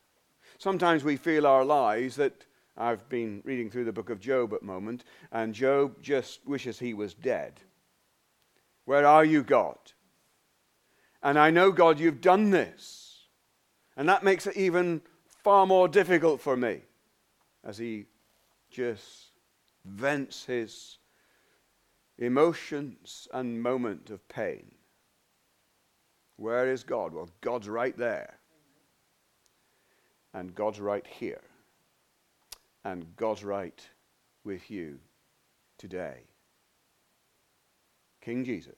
Sometimes 0.59 1.05
we 1.05 1.17
feel 1.17 1.47
our 1.47 1.65
lives 1.65 2.17
that 2.17 2.47
I've 2.77 3.09
been 3.09 3.43
reading 3.45 3.71
through 3.71 3.85
the 3.85 3.93
book 3.93 4.11
of 4.11 4.21
Job 4.21 4.53
at 4.53 4.61
the 4.61 4.67
moment, 4.67 5.05
and 5.31 5.55
Job 5.55 6.03
just 6.03 6.47
wishes 6.47 6.79
he 6.79 6.95
was 6.95 7.15
dead. 7.15 7.61
Where 8.85 9.07
are 9.07 9.25
you, 9.25 9.43
God? 9.43 9.79
And 11.23 11.39
I 11.39 11.51
know, 11.51 11.73
God, 11.73 11.99
you've 11.99 12.21
done 12.21 12.51
this. 12.51 13.29
And 13.97 14.09
that 14.09 14.25
makes 14.25 14.47
it 14.47 14.57
even 14.57 15.01
far 15.43 15.67
more 15.67 15.89
difficult 15.89 16.41
for 16.41 16.57
me 16.57 16.81
as 17.65 17.79
he 17.79 18.07
just 18.71 19.31
vents 19.85 20.45
his 20.45 20.99
emotions 22.19 23.29
and 23.33 23.63
moment 23.63 24.11
of 24.11 24.27
pain. 24.29 24.73
Where 26.37 26.71
is 26.71 26.83
God? 26.83 27.13
Well, 27.13 27.31
God's 27.41 27.69
right 27.69 27.97
there. 27.97 28.39
And 30.35 30.55
God's 30.55 30.81
right 30.81 31.07
here 31.07 31.41
and 32.85 33.17
God's 33.17 33.43
right 33.43 33.81
with 34.45 34.71
you 34.71 34.99
today. 35.79 36.19
King 38.21 38.45
Jesus, 38.45 38.75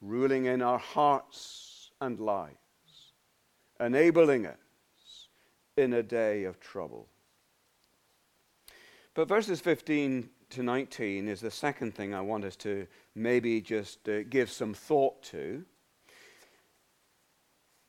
ruling 0.00 0.46
in 0.46 0.62
our 0.62 0.78
hearts 0.78 1.90
and 2.00 2.18
lives, 2.18 2.56
enabling 3.80 4.46
us 4.46 5.28
in 5.76 5.92
a 5.94 6.02
day 6.02 6.44
of 6.44 6.60
trouble. 6.60 7.06
But 9.14 9.28
verses 9.28 9.60
15 9.60 10.28
to 10.50 10.62
19 10.62 11.28
is 11.28 11.40
the 11.40 11.50
second 11.50 11.94
thing 11.94 12.14
I 12.14 12.20
want 12.20 12.44
us 12.44 12.56
to 12.56 12.86
maybe 13.14 13.60
just 13.60 14.08
uh, 14.08 14.22
give 14.24 14.50
some 14.50 14.74
thought 14.74 15.22
to. 15.24 15.64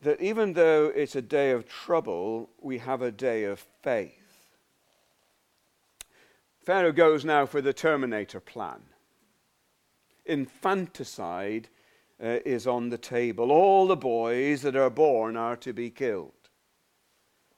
That 0.07 0.21
even 0.21 0.53
though 0.53 0.85
it's 0.95 1.17
a 1.17 1.21
day 1.21 1.51
of 1.51 1.67
trouble, 1.67 2.49
we 2.61 2.77
have 2.77 3.01
a 3.01 3.11
day 3.11 3.43
of 3.43 3.59
faith. 3.83 4.55
Pharaoh 6.61 6.93
goes 6.93 7.25
now 7.25 7.45
for 7.45 7.59
the 7.59 7.73
Terminator 7.73 8.39
plan. 8.39 8.79
Infanticide 10.25 11.67
uh, 12.23 12.39
is 12.45 12.67
on 12.67 12.87
the 12.87 12.97
table. 12.97 13.51
All 13.51 13.85
the 13.85 13.97
boys 13.97 14.61
that 14.61 14.77
are 14.77 14.89
born 14.89 15.35
are 15.35 15.57
to 15.57 15.73
be 15.73 15.89
killed. 15.89 16.31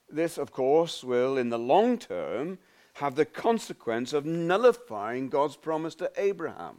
This, 0.09 0.39
of 0.39 0.51
course, 0.51 1.03
will, 1.03 1.37
in 1.37 1.49
the 1.49 1.59
long 1.59 1.99
term, 1.99 2.57
have 2.93 3.13
the 3.13 3.25
consequence 3.25 4.11
of 4.11 4.25
nullifying 4.25 5.29
God's 5.29 5.55
promise 5.55 5.93
to 5.93 6.11
Abraham. 6.17 6.77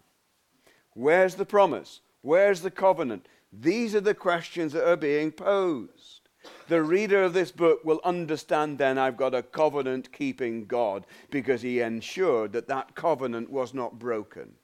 Where's 0.95 1.37
the 1.37 1.47
promise? 1.47 2.01
Where's 2.23 2.63
the 2.63 2.73
covenant? 2.73 3.29
These 3.53 3.95
are 3.95 4.01
the 4.01 4.15
questions 4.15 4.73
that 4.73 4.89
are 4.89 4.97
being 4.97 5.33
posed. 5.33 6.21
The 6.69 6.83
reader 6.83 7.23
of 7.23 7.33
this 7.33 7.51
book 7.51 7.85
will 7.85 8.01
understand 8.05 8.79
then 8.79 8.97
I've 8.97 9.17
got 9.17 9.35
a 9.35 9.43
covenant 9.43 10.13
keeping 10.13 10.67
God 10.67 11.07
because 11.31 11.63
he 11.63 11.81
ensured 11.81 12.53
that 12.53 12.69
that 12.69 12.95
covenant 12.95 13.51
was 13.51 13.75
not 13.75 13.99
broken. 13.99 14.55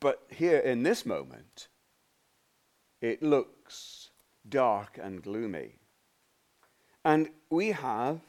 But 0.00 0.22
here 0.30 0.58
in 0.58 0.84
this 0.84 1.04
moment, 1.04 1.68
it 3.00 3.22
looks 3.22 4.10
dark 4.48 4.98
and 5.02 5.22
gloomy. 5.22 5.74
And 7.04 7.30
we 7.50 7.68
have 7.68 8.20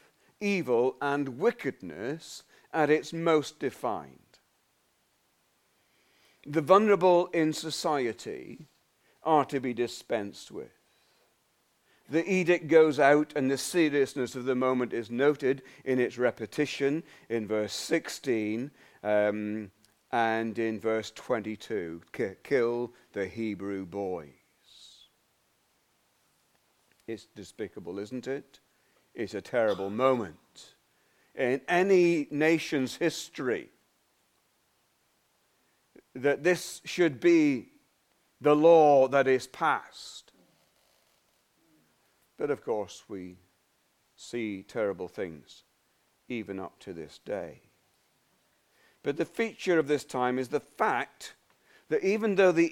evil 0.42 0.96
and 1.02 1.40
wickedness 1.40 2.44
at 2.74 2.90
its 2.90 3.14
most 3.14 3.60
defined. 3.60 4.29
The 6.50 6.62
vulnerable 6.62 7.28
in 7.28 7.54
society 7.54 8.70
are 9.22 9.46
to 9.46 9.60
be 9.60 9.72
dispensed 9.72 10.50
with. 10.50 10.72
The 12.10 12.28
edict 12.28 12.68
goes 12.68 13.00
out, 13.00 13.34
and 13.36 13.52
the 13.52 13.58
seriousness 13.58 14.34
of 14.34 14.46
the 14.46 14.56
moment 14.56 14.92
is 14.92 15.12
noted 15.12 15.62
in 15.86 16.00
its 16.00 16.18
repetition 16.18 17.04
in 17.30 17.48
verse 17.48 17.74
16 17.74 18.72
um, 19.04 19.70
and 20.12 20.58
in 20.58 20.80
verse 20.80 21.12
22 21.12 22.02
kill 22.42 22.94
the 23.14 23.28
Hebrew 23.28 23.86
boys. 23.86 24.30
It's 27.06 27.28
despicable, 27.36 28.00
isn't 28.00 28.28
it? 28.28 28.60
It's 29.14 29.36
a 29.36 29.42
terrible 29.42 29.92
moment 29.92 30.74
in 31.36 31.62
any 31.68 32.28
nation's 32.32 32.96
history 32.96 33.70
that 36.22 36.44
this 36.44 36.82
should 36.86 37.20
be 37.20 37.70
the 38.42 38.56
law 38.56 39.08
that 39.08 39.28
is 39.28 39.48
passed. 39.48 40.32
But 42.38 42.50
of 42.50 42.64
course, 42.64 43.04
we 43.08 43.36
see 44.16 44.64
terrible 44.64 45.08
things 45.08 45.64
even 46.28 46.60
up 46.60 46.80
to 46.80 46.94
this 46.94 47.20
day. 47.26 47.62
But 49.04 49.18
the 49.18 49.26
feature 49.26 49.80
of 49.80 49.88
this 49.88 50.04
time 50.04 50.38
is 50.38 50.50
the 50.50 50.60
fact 50.60 51.34
that 51.90 52.04
even 52.04 52.36
though 52.36 52.52
the 52.52 52.70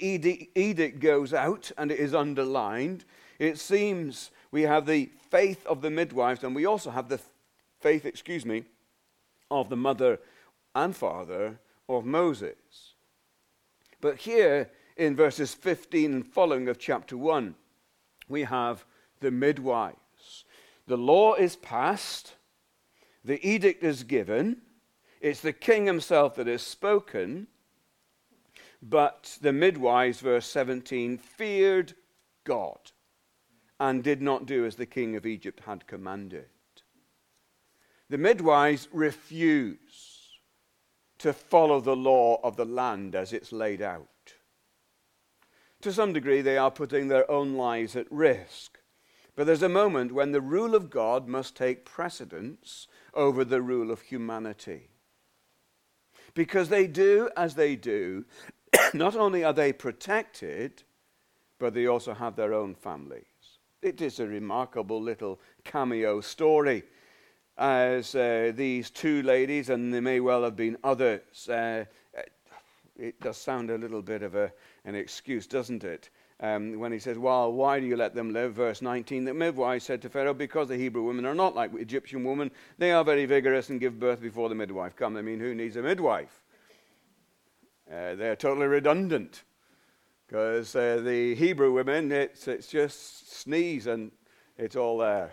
edict 0.56 1.00
goes 1.00 1.34
out 1.34 1.72
and 1.78 1.92
it 1.92 2.00
is 2.00 2.14
underlined, 2.14 3.04
it 3.40 3.58
seems 3.58 4.32
we 4.52 4.62
have 4.64 4.86
the 4.86 5.10
faith 5.30 5.66
of 5.66 5.82
the 5.82 5.90
midwives 5.90 6.44
and 6.44 6.56
we 6.56 6.66
also 6.66 6.92
have 6.92 7.10
the 7.10 7.20
faith, 7.80 8.06
excuse 8.06 8.46
me, 8.46 8.64
of 9.50 9.70
the 9.70 9.76
mother 9.76 10.20
and 10.76 10.96
father 10.96 11.60
of 11.90 12.06
Moses. 12.06 12.87
But 14.02 14.18
here 14.18 14.70
in 14.96 15.16
verses 15.16 15.54
15 15.54 16.14
and 16.14 16.28
following 16.28 16.68
of 16.68 16.78
chapter 16.78 17.18
1, 17.18 17.56
we 18.28 18.44
have 18.44 18.86
the 19.20 19.32
midwives. 19.32 20.46
The 20.88 20.98
law 20.98 21.34
is 21.34 21.56
passed, 21.56 22.36
the 23.24 23.46
edict 23.48 23.84
is 23.84 24.04
given, 24.04 24.62
it's 25.20 25.42
the 25.42 25.54
king 25.54 25.86
himself 25.86 26.36
that 26.36 26.48
is 26.48 26.62
spoken, 26.62 27.48
but 28.82 29.38
the 29.42 29.54
midwives, 29.54 30.20
verse 30.20 30.46
17, 30.46 31.18
feared 31.18 31.94
God 32.44 32.92
and 33.80 34.04
did 34.04 34.22
not 34.22 34.46
do 34.46 34.66
as 34.66 34.76
the 34.76 34.86
king 34.86 35.16
of 35.16 35.26
Egypt 35.26 35.62
had 35.66 35.88
commanded. 35.88 36.46
The 38.10 38.18
midwives 38.18 38.88
refuse 38.92 40.07
to 41.20 41.34
follow 41.34 41.80
the 41.80 41.96
law 41.96 42.40
of 42.44 42.56
the 42.56 42.66
land 42.66 43.16
as 43.16 43.34
it's 43.34 43.52
laid 43.52 43.82
out 43.82 44.08
to 45.82 45.94
some 45.94 46.14
degree, 46.14 46.42
they 46.42 46.58
are 46.58 46.72
putting 46.72 47.08
their 47.08 47.30
own 47.30 47.54
lives 47.54 47.96
at 47.96 48.12
risk. 48.12 48.80
But 49.36 49.46
there's 49.46 49.64
a 49.64 49.70
moment 49.70 50.12
when 50.12 50.32
the 50.32 50.42
rule 50.42 50.74
of 50.74 50.90
God 50.90 51.28
must 51.28 51.56
take 51.56 51.86
precedence 51.86 52.88
over 53.14 53.46
the 53.46 53.62
rule 53.62 53.92
of 53.92 54.02
humanity. 54.02 54.90
Because 56.34 56.70
they 56.70 56.88
do 56.88 57.30
as 57.38 57.56
they 57.56 57.76
do, 57.76 58.26
not 58.94 59.16
only 59.16 59.44
are 59.44 59.54
they 59.54 59.72
protected, 59.72 60.84
but 61.60 61.74
they 61.74 61.86
also 61.86 62.14
have 62.14 62.36
their 62.36 62.54
own 62.54 62.74
families. 62.74 63.26
It 63.82 64.02
is 64.02 64.20
a 64.20 64.28
remarkable 64.28 65.02
little 65.02 65.40
cameo 65.64 66.22
story 66.22 66.84
as 67.58 68.14
uh, 68.16 68.52
these 68.56 68.90
two 68.90 69.24
ladies, 69.24 69.70
and 69.70 69.94
there 69.94 70.02
may 70.02 70.20
well 70.20 70.44
have 70.44 70.56
been 70.56 70.78
others. 70.84 71.50
Uh, 71.50 71.86
it 72.98 73.20
does 73.22 73.38
sound 73.38 73.70
a 73.70 73.78
little 73.78 74.02
bit 74.02 74.24
of 74.24 74.36
a, 74.36 74.52
an 74.86 74.96
excuse, 74.96 75.48
doesn't 75.48 75.84
it? 75.84 76.10
Um, 76.40 76.80
when 76.80 76.92
he 76.92 77.00
says, 77.00 77.18
Well, 77.18 77.52
why 77.52 77.80
do 77.80 77.86
you 77.86 77.96
let 77.96 78.14
them 78.14 78.32
live? 78.32 78.54
Verse 78.54 78.82
19, 78.82 79.26
the 79.26 79.34
midwife 79.34 79.82
said 79.82 80.02
to 80.04 80.10
Pharaoh, 80.10 80.34
Because 80.34 80.68
the 80.68 80.78
Hebrew 80.78 81.04
women 81.04 81.26
are 81.26 81.36
not 81.36 81.56
like 81.56 81.74
Egyptian 81.74 82.24
women. 82.24 82.52
They 82.78 82.92
are 82.92 83.04
very 83.04 83.26
vigorous 83.26 83.70
and 83.70 83.80
give 83.80 84.00
birth 84.00 84.22
before 84.22 84.50
the 84.50 84.56
midwife 84.56 84.96
come. 84.96 85.18
I 85.18 85.22
mean, 85.22 85.40
who 85.40 85.56
needs 85.56 85.76
a 85.78 85.82
midwife? 85.82 86.44
Uh, 87.90 88.16
they're 88.16 88.36
totally 88.36 88.68
redundant. 88.68 89.44
Because 90.28 90.76
uh, 90.76 91.02
the 91.04 91.36
Hebrew 91.36 91.72
women, 91.72 92.12
it's, 92.12 92.48
it's 92.48 92.68
just 92.68 93.32
sneeze 93.32 93.88
and 93.88 94.12
it's 94.58 94.76
all 94.76 94.98
there. 94.98 95.32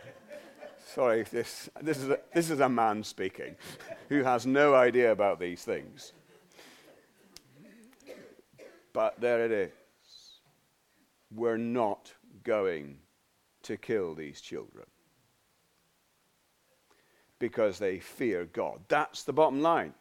Sorry, 0.94 1.24
this, 1.24 1.68
this, 1.82 1.98
is 1.98 2.08
a, 2.08 2.20
this 2.32 2.50
is 2.50 2.60
a 2.60 2.68
man 2.68 3.02
speaking 3.02 3.56
who 4.08 4.22
has 4.22 4.46
no 4.46 4.76
idea 4.76 5.10
about 5.10 5.40
these 5.40 5.64
things. 5.64 6.12
But 8.92 9.20
there 9.20 9.44
it 9.44 9.50
is. 9.50 9.72
we're 11.34 11.56
not 11.56 12.12
going 12.44 12.98
to 13.64 13.76
kill 13.76 14.14
these 14.14 14.40
children 14.40 14.86
because 17.40 17.80
they 17.80 17.98
fear 17.98 18.44
God. 18.44 18.78
That's 18.86 19.24
the 19.24 19.32
bottom 19.32 19.62
line. 19.62 19.94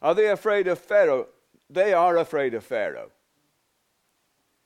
Are 0.00 0.16
they 0.16 0.26
afraid 0.26 0.66
of 0.66 0.80
Pharaoh? 0.80 1.28
They 1.70 1.92
are 1.92 2.16
afraid 2.16 2.54
of 2.54 2.64
Pharaoh. 2.64 3.12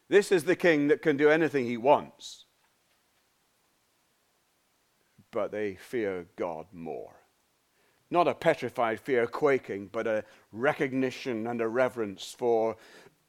This 0.08 0.32
is 0.32 0.44
the 0.44 0.56
king 0.56 0.88
that 0.88 1.02
can 1.02 1.18
do 1.18 1.28
anything 1.28 1.66
he 1.66 1.76
wants. 1.76 2.45
But 5.36 5.52
they 5.52 5.74
fear 5.74 6.24
God 6.36 6.64
more. 6.72 7.12
Not 8.10 8.26
a 8.26 8.32
petrified 8.32 8.98
fear, 8.98 9.26
quaking, 9.26 9.90
but 9.92 10.06
a 10.06 10.24
recognition 10.50 11.46
and 11.46 11.60
a 11.60 11.68
reverence 11.68 12.34
for 12.38 12.78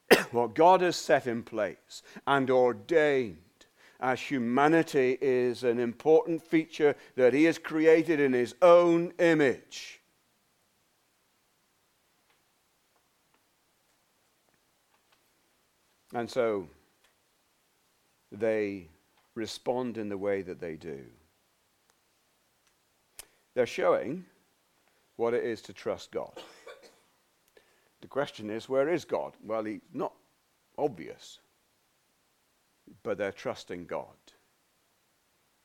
what 0.31 0.55
God 0.55 0.79
has 0.79 0.95
set 0.95 1.27
in 1.27 1.43
place 1.43 2.03
and 2.25 2.49
ordained 2.49 3.65
as 3.99 4.21
humanity 4.21 5.17
is 5.19 5.65
an 5.65 5.81
important 5.81 6.41
feature 6.41 6.95
that 7.17 7.33
He 7.33 7.43
has 7.43 7.57
created 7.57 8.21
in 8.21 8.31
His 8.31 8.55
own 8.61 9.11
image. 9.19 9.99
And 16.13 16.31
so 16.31 16.69
they 18.31 18.87
respond 19.35 19.97
in 19.97 20.07
the 20.07 20.17
way 20.17 20.41
that 20.41 20.61
they 20.61 20.77
do. 20.77 21.03
They're 23.57 23.65
showing 23.65 24.23
what 25.15 25.33
it 25.33 25.43
is 25.43 25.63
to 25.63 25.73
trust 25.73 26.11
God. 26.11 26.31
The 28.01 28.07
question 28.07 28.51
is, 28.51 28.69
where 28.69 28.87
is 28.87 29.03
God? 29.03 29.33
Well, 29.43 29.63
he's 29.63 29.81
not 29.91 30.13
obvious, 30.77 31.39
but 33.01 33.17
they're 33.17 33.31
trusting 33.31 33.87
God. 33.87 34.13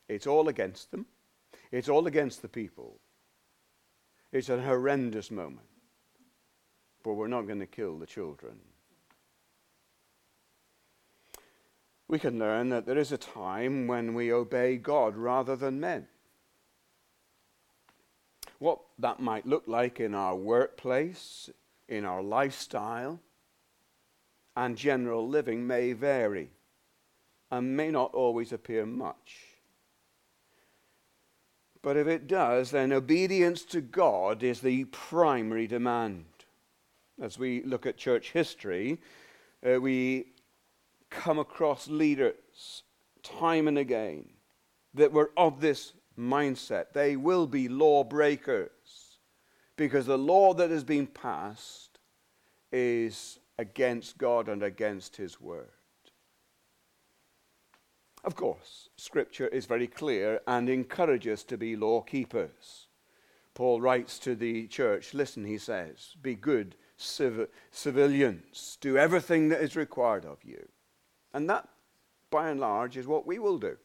It's 0.09 0.26
all 0.26 0.48
against 0.48 0.90
them, 0.90 1.05
it's 1.70 1.90
all 1.90 2.07
against 2.07 2.40
the 2.40 2.48
people. 2.48 2.98
It's 4.33 4.48
a 4.48 4.62
horrendous 4.62 5.31
moment, 5.31 5.68
but 7.02 7.12
we're 7.12 7.28
not 7.28 7.46
going 7.46 7.61
to 7.61 7.66
kill 7.66 7.98
the 7.98 8.07
children. 8.07 8.59
We 12.09 12.18
can 12.18 12.38
learn 12.38 12.70
that 12.70 12.87
there 12.87 12.96
is 12.96 13.12
a 13.12 13.18
time 13.18 13.87
when 13.87 14.14
we 14.14 14.33
obey 14.33 14.78
God 14.78 15.14
rather 15.14 15.57
than 15.57 15.78
men. 15.78 16.07
What 18.62 18.79
that 19.01 19.18
might 19.18 19.44
look 19.44 19.64
like 19.66 19.98
in 19.98 20.14
our 20.14 20.37
workplace, 20.37 21.51
in 21.88 22.05
our 22.05 22.22
lifestyle, 22.22 23.18
and 24.57 24.77
general 24.77 25.29
living 25.29 25.66
may 25.66 25.94
vary 25.94 26.48
and 27.51 27.77
may 27.77 27.90
not 27.90 28.14
always 28.14 28.53
appear 28.53 28.87
much. 28.87 29.46
But 31.83 31.96
if 31.96 32.07
it 32.07 32.29
does, 32.29 32.70
then 32.70 32.92
obedience 32.92 33.64
to 33.64 33.81
God 33.81 34.44
is 34.44 34.61
the 34.61 34.85
primary 34.85 35.66
demand. 35.66 36.27
As 37.20 37.40
we 37.40 37.64
look 37.64 37.85
at 37.85 37.96
church 37.96 38.31
history, 38.31 39.01
uh, 39.66 39.81
we 39.81 40.27
come 41.11 41.40
across 41.40 41.88
leaders 41.88 42.85
time 43.25 43.66
and 43.66 43.79
again 43.79 44.29
that 44.94 45.11
were 45.11 45.33
of 45.37 45.61
this 45.61 45.94
mindset. 46.18 46.92
They 46.92 47.16
will 47.16 47.46
be 47.46 47.68
lawbreakers 47.68 49.18
because 49.77 50.07
the 50.07 50.18
law 50.18 50.55
that 50.55 50.70
has 50.70 50.85
been 50.85 51.07
passed 51.07 51.98
is 52.70 53.38
against 53.59 54.18
God 54.18 54.48
and 54.48 54.62
against 54.62 55.16
His 55.16 55.40
word. 55.40 55.70
Of 58.25 58.37
course, 58.37 58.88
Scripture 58.96 59.48
is 59.48 59.66
very 59.66 59.87
clear 59.87 60.40
and 60.46 60.68
encourages 60.68 61.42
to 61.44 61.57
be 61.57 61.75
law 61.75 62.01
keepers. 62.03 62.87
Paul 63.55 63.81
writes 63.81 64.18
to 64.20 64.35
the 64.35 64.66
church, 64.68 65.12
listen, 65.12 65.44
he 65.44 65.59
says, 65.59 66.16
be 66.22 66.35
good 66.35 66.77
civ- 66.96 67.48
civilians, 67.70 68.79
do 68.81 68.96
everything 68.96 69.48
that 69.48 69.61
is 69.61 69.77
required 69.77 70.25
of 70.25 70.38
you. 70.44 70.68
And 71.35 71.51
that, 71.51 71.68
by 72.31 72.48
and 72.48 72.61
large, 72.61 72.96
is 72.96 73.07
what 73.07 73.27
we 73.27 73.38
will 73.38 73.59
do. 73.59 73.77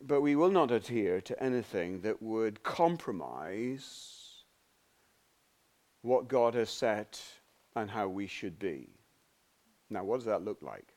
But 0.00 0.20
we 0.20 0.36
will 0.36 0.50
not 0.50 0.70
adhere 0.70 1.20
to 1.22 1.42
anything 1.42 2.00
that 2.02 2.22
would 2.22 2.62
compromise 2.62 4.44
what 6.02 6.28
God 6.28 6.54
has 6.54 6.68
set 6.68 7.22
and 7.74 7.90
how 7.90 8.08
we 8.08 8.26
should 8.26 8.58
be. 8.58 8.90
Now, 9.88 10.04
what 10.04 10.18
does 10.18 10.26
that 10.26 10.44
look 10.44 10.60
like? 10.60 10.94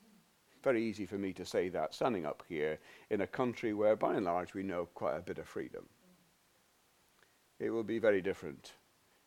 Very 0.63 0.83
easy 0.83 1.05
for 1.05 1.17
me 1.17 1.31
to 1.33 1.45
say 1.45 1.69
that 1.69 1.93
standing 1.93 2.25
up 2.25 2.43
here 2.49 2.79
in 3.09 3.21
a 3.21 3.27
country 3.27 3.73
where, 3.73 3.95
by 3.95 4.15
and 4.15 4.25
large, 4.25 4.53
we 4.53 4.63
know 4.63 4.87
quite 4.93 5.17
a 5.17 5.21
bit 5.21 5.37
of 5.37 5.47
freedom. 5.47 5.87
It 7.59 7.69
will 7.69 7.83
be 7.83 7.99
very 7.99 8.21
different 8.21 8.73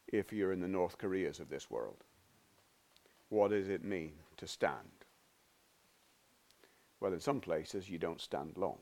if 0.08 0.32
you're 0.32 0.52
in 0.52 0.60
the 0.60 0.68
North 0.68 0.98
Koreas 0.98 1.40
of 1.40 1.48
this 1.48 1.70
world. 1.70 2.04
What 3.30 3.52
does 3.52 3.68
it 3.68 3.84
mean 3.84 4.12
to 4.36 4.46
stand? 4.46 5.06
Well, 7.00 7.12
in 7.12 7.20
some 7.20 7.40
places, 7.40 7.88
you 7.88 7.98
don't 7.98 8.20
stand 8.20 8.56
long. 8.56 8.78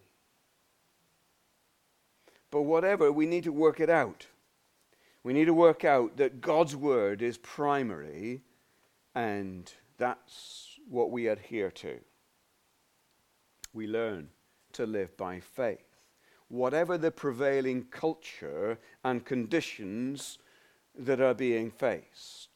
But 2.50 2.62
whatever, 2.62 3.12
we 3.12 3.26
need 3.26 3.44
to 3.44 3.52
work 3.52 3.80
it 3.80 3.90
out. 3.90 4.26
We 5.22 5.32
need 5.32 5.46
to 5.46 5.54
work 5.54 5.84
out 5.84 6.16
that 6.16 6.40
God's 6.40 6.74
word 6.74 7.20
is 7.20 7.37
primary, 7.38 8.42
and 9.14 9.70
that's 9.98 10.78
what 10.88 11.11
we 11.11 11.26
adhere 11.26 11.70
to. 11.72 11.98
We 13.74 13.87
learn 13.87 14.28
to 14.72 14.87
live 14.87 15.16
by 15.16 15.40
faith. 15.40 15.84
Whatever 16.48 16.96
the 16.96 17.11
prevailing 17.11 17.84
culture 17.90 18.78
and 19.04 19.24
conditions 19.24 20.38
that 20.98 21.20
are 21.20 21.34
being 21.34 21.70
faced. 21.70 22.48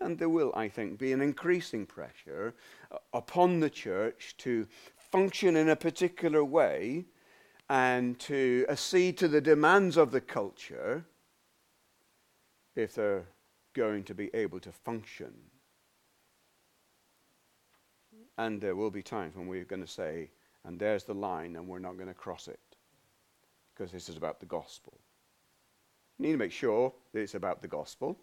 And 0.00 0.16
there 0.18 0.28
will, 0.28 0.52
I 0.54 0.68
think, 0.68 0.98
be 0.98 1.12
an 1.12 1.20
increasing 1.20 1.84
pressure 1.86 2.54
upon 3.12 3.58
the 3.58 3.70
church 3.70 4.36
to 4.38 4.68
function 4.96 5.56
in 5.56 5.68
a 5.68 5.76
particular 5.76 6.44
way 6.44 7.06
and 7.68 8.18
to 8.18 8.64
accede 8.68 9.18
to 9.18 9.28
the 9.28 9.40
demands 9.40 9.96
of 9.96 10.10
the 10.10 10.20
culture 10.20 11.04
if 12.74 12.94
they're 12.94 13.26
going 13.74 14.04
to 14.04 14.14
be 14.14 14.30
able 14.34 14.60
to 14.60 14.72
function. 14.72 15.32
And 18.38 18.60
there 18.60 18.76
will 18.76 18.90
be 18.90 19.02
times 19.02 19.36
when 19.36 19.48
we're 19.48 19.64
going 19.64 19.82
to 19.82 19.88
say, 19.88 20.30
and 20.64 20.78
there's 20.78 21.04
the 21.04 21.14
line, 21.14 21.56
and 21.56 21.66
we're 21.66 21.78
not 21.78 21.96
going 21.96 22.08
to 22.08 22.14
cross 22.14 22.48
it 22.48 22.60
because 23.74 23.92
this 23.92 24.08
is 24.08 24.16
about 24.16 24.40
the 24.40 24.46
gospel. 24.46 24.98
You 26.18 26.26
need 26.26 26.32
to 26.32 26.38
make 26.38 26.52
sure 26.52 26.92
that 27.12 27.20
it's 27.20 27.34
about 27.34 27.62
the 27.62 27.68
gospel. 27.68 28.18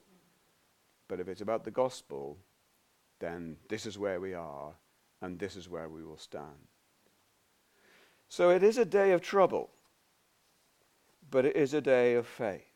But 1.08 1.19
if 1.19 1.27
it's 1.27 1.41
about 1.41 1.63
the 1.63 1.71
gospel, 1.71 2.38
then 3.19 3.58
this 3.69 3.86
is 3.86 3.97
where 3.97 4.19
we 4.19 4.34
are, 4.34 4.73
and 5.21 5.38
this 5.38 5.55
is 5.55 5.69
where 5.69 5.88
we 5.88 6.03
will 6.03 6.17
stand. 6.17 6.67
So 8.36 8.50
it 8.50 8.63
is 8.63 8.78
a 8.78 8.84
day 8.84 9.13
of 9.13 9.21
trouble, 9.21 9.69
but 11.32 11.45
it 11.45 11.56
is 11.56 11.74
a 11.74 11.80
day 11.80 12.15
of 12.15 12.28
faith. 12.28 12.67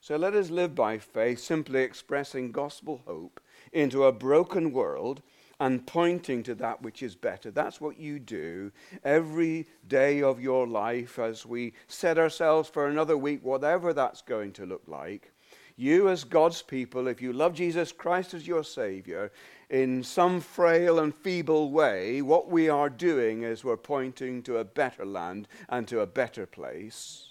So 0.00 0.16
let 0.16 0.32
us 0.32 0.48
live 0.48 0.74
by 0.74 0.96
faith, 0.96 1.40
simply 1.40 1.82
expressing 1.82 2.50
gospel 2.50 3.02
hope 3.04 3.42
into 3.74 4.04
a 4.04 4.10
broken 4.10 4.72
world 4.72 5.20
and 5.60 5.86
pointing 5.86 6.42
to 6.44 6.54
that 6.54 6.80
which 6.80 7.02
is 7.02 7.14
better. 7.14 7.50
That's 7.50 7.78
what 7.78 8.00
you 8.00 8.18
do 8.18 8.72
every 9.04 9.66
day 9.86 10.22
of 10.22 10.40
your 10.40 10.66
life 10.66 11.18
as 11.18 11.44
we 11.44 11.74
set 11.86 12.16
ourselves 12.16 12.70
for 12.70 12.88
another 12.88 13.18
week, 13.18 13.44
whatever 13.44 13.92
that's 13.92 14.22
going 14.22 14.52
to 14.52 14.64
look 14.64 14.84
like. 14.86 15.30
You, 15.76 16.08
as 16.08 16.24
God's 16.24 16.62
people, 16.62 17.06
if 17.06 17.20
you 17.20 17.34
love 17.34 17.52
Jesus 17.52 17.92
Christ 17.92 18.32
as 18.32 18.46
your 18.46 18.64
Savior, 18.64 19.30
in 19.70 20.02
some 20.02 20.40
frail 20.40 20.98
and 20.98 21.14
feeble 21.14 21.70
way, 21.70 22.22
what 22.22 22.48
we 22.48 22.68
are 22.68 22.88
doing 22.88 23.42
is 23.42 23.64
we're 23.64 23.76
pointing 23.76 24.42
to 24.44 24.58
a 24.58 24.64
better 24.64 25.04
land 25.04 25.48
and 25.68 25.86
to 25.88 26.00
a 26.00 26.06
better 26.06 26.46
place. 26.46 27.24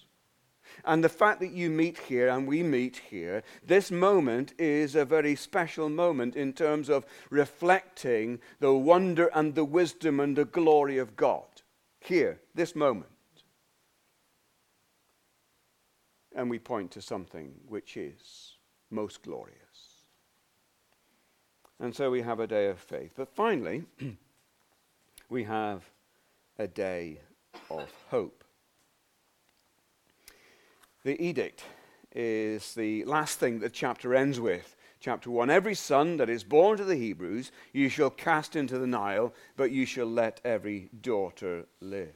And 0.86 1.04
the 1.04 1.10
fact 1.10 1.39
that 1.39 1.52
you 1.52 1.69
meet 1.69 1.97
here 1.97 2.30
and 2.30 2.47
we 2.47 2.62
meet 2.62 3.02
here, 3.10 3.41
this 3.65 3.89
moment 3.89 4.54
is 4.60 4.95
a 4.95 5.06
very 5.06 5.36
special 5.36 5.89
moment 5.89 6.36
in 6.36 6.54
terms 6.54 6.89
of 6.89 7.06
reflecting 7.30 8.39
the 8.60 8.73
wonder 8.73 9.32
and 9.34 9.56
the 9.56 9.65
wisdom 9.65 10.19
and 10.19 10.38
the 10.38 10.45
glory 10.45 10.97
of 10.97 11.15
God. 11.15 11.47
Here, 12.00 12.39
this 12.54 12.76
moment. 12.76 13.12
and 16.38 16.50
we 16.50 16.60
point 16.60 16.91
to 16.91 17.02
something 17.02 17.52
which 17.67 17.97
is 17.97 18.54
most 18.91 19.23
glorious. 19.23 19.67
And 21.80 21.96
so 21.96 22.10
we 22.10 22.22
have 22.22 22.40
a 22.40 22.48
day 22.48 22.68
of 22.68 22.80
faith. 22.80 23.13
But 23.16 23.30
finally, 23.30 23.84
we 25.30 25.44
have 25.44 25.84
a 26.58 26.68
day 26.68 27.20
of 27.70 27.92
hope. 28.10 28.44
The 31.04 31.22
edict 31.22 31.63
is 32.16 32.74
the 32.74 33.06
last 33.06 33.40
thing 33.40 33.60
the 33.60 33.70
chapter 33.70 34.16
ends 34.16 34.40
with 34.40 34.76
chapter 35.00 35.30
1 35.30 35.50
Every 35.50 35.76
son 35.76 36.18
that 36.18 36.30
is 36.30 36.44
born 36.44 36.78
to 36.78 36.84
the 36.84 36.96
Hebrews 36.96 37.52
you 37.72 37.90
shall 37.90 38.10
cast 38.10 38.56
into 38.56 38.78
the 38.78 38.88
Nile, 38.88 39.34
but 39.56 39.72
you 39.72 39.86
shall 39.86 40.08
let 40.08 40.42
every 40.44 40.90
daughter 41.02 41.66
live. 41.80 42.16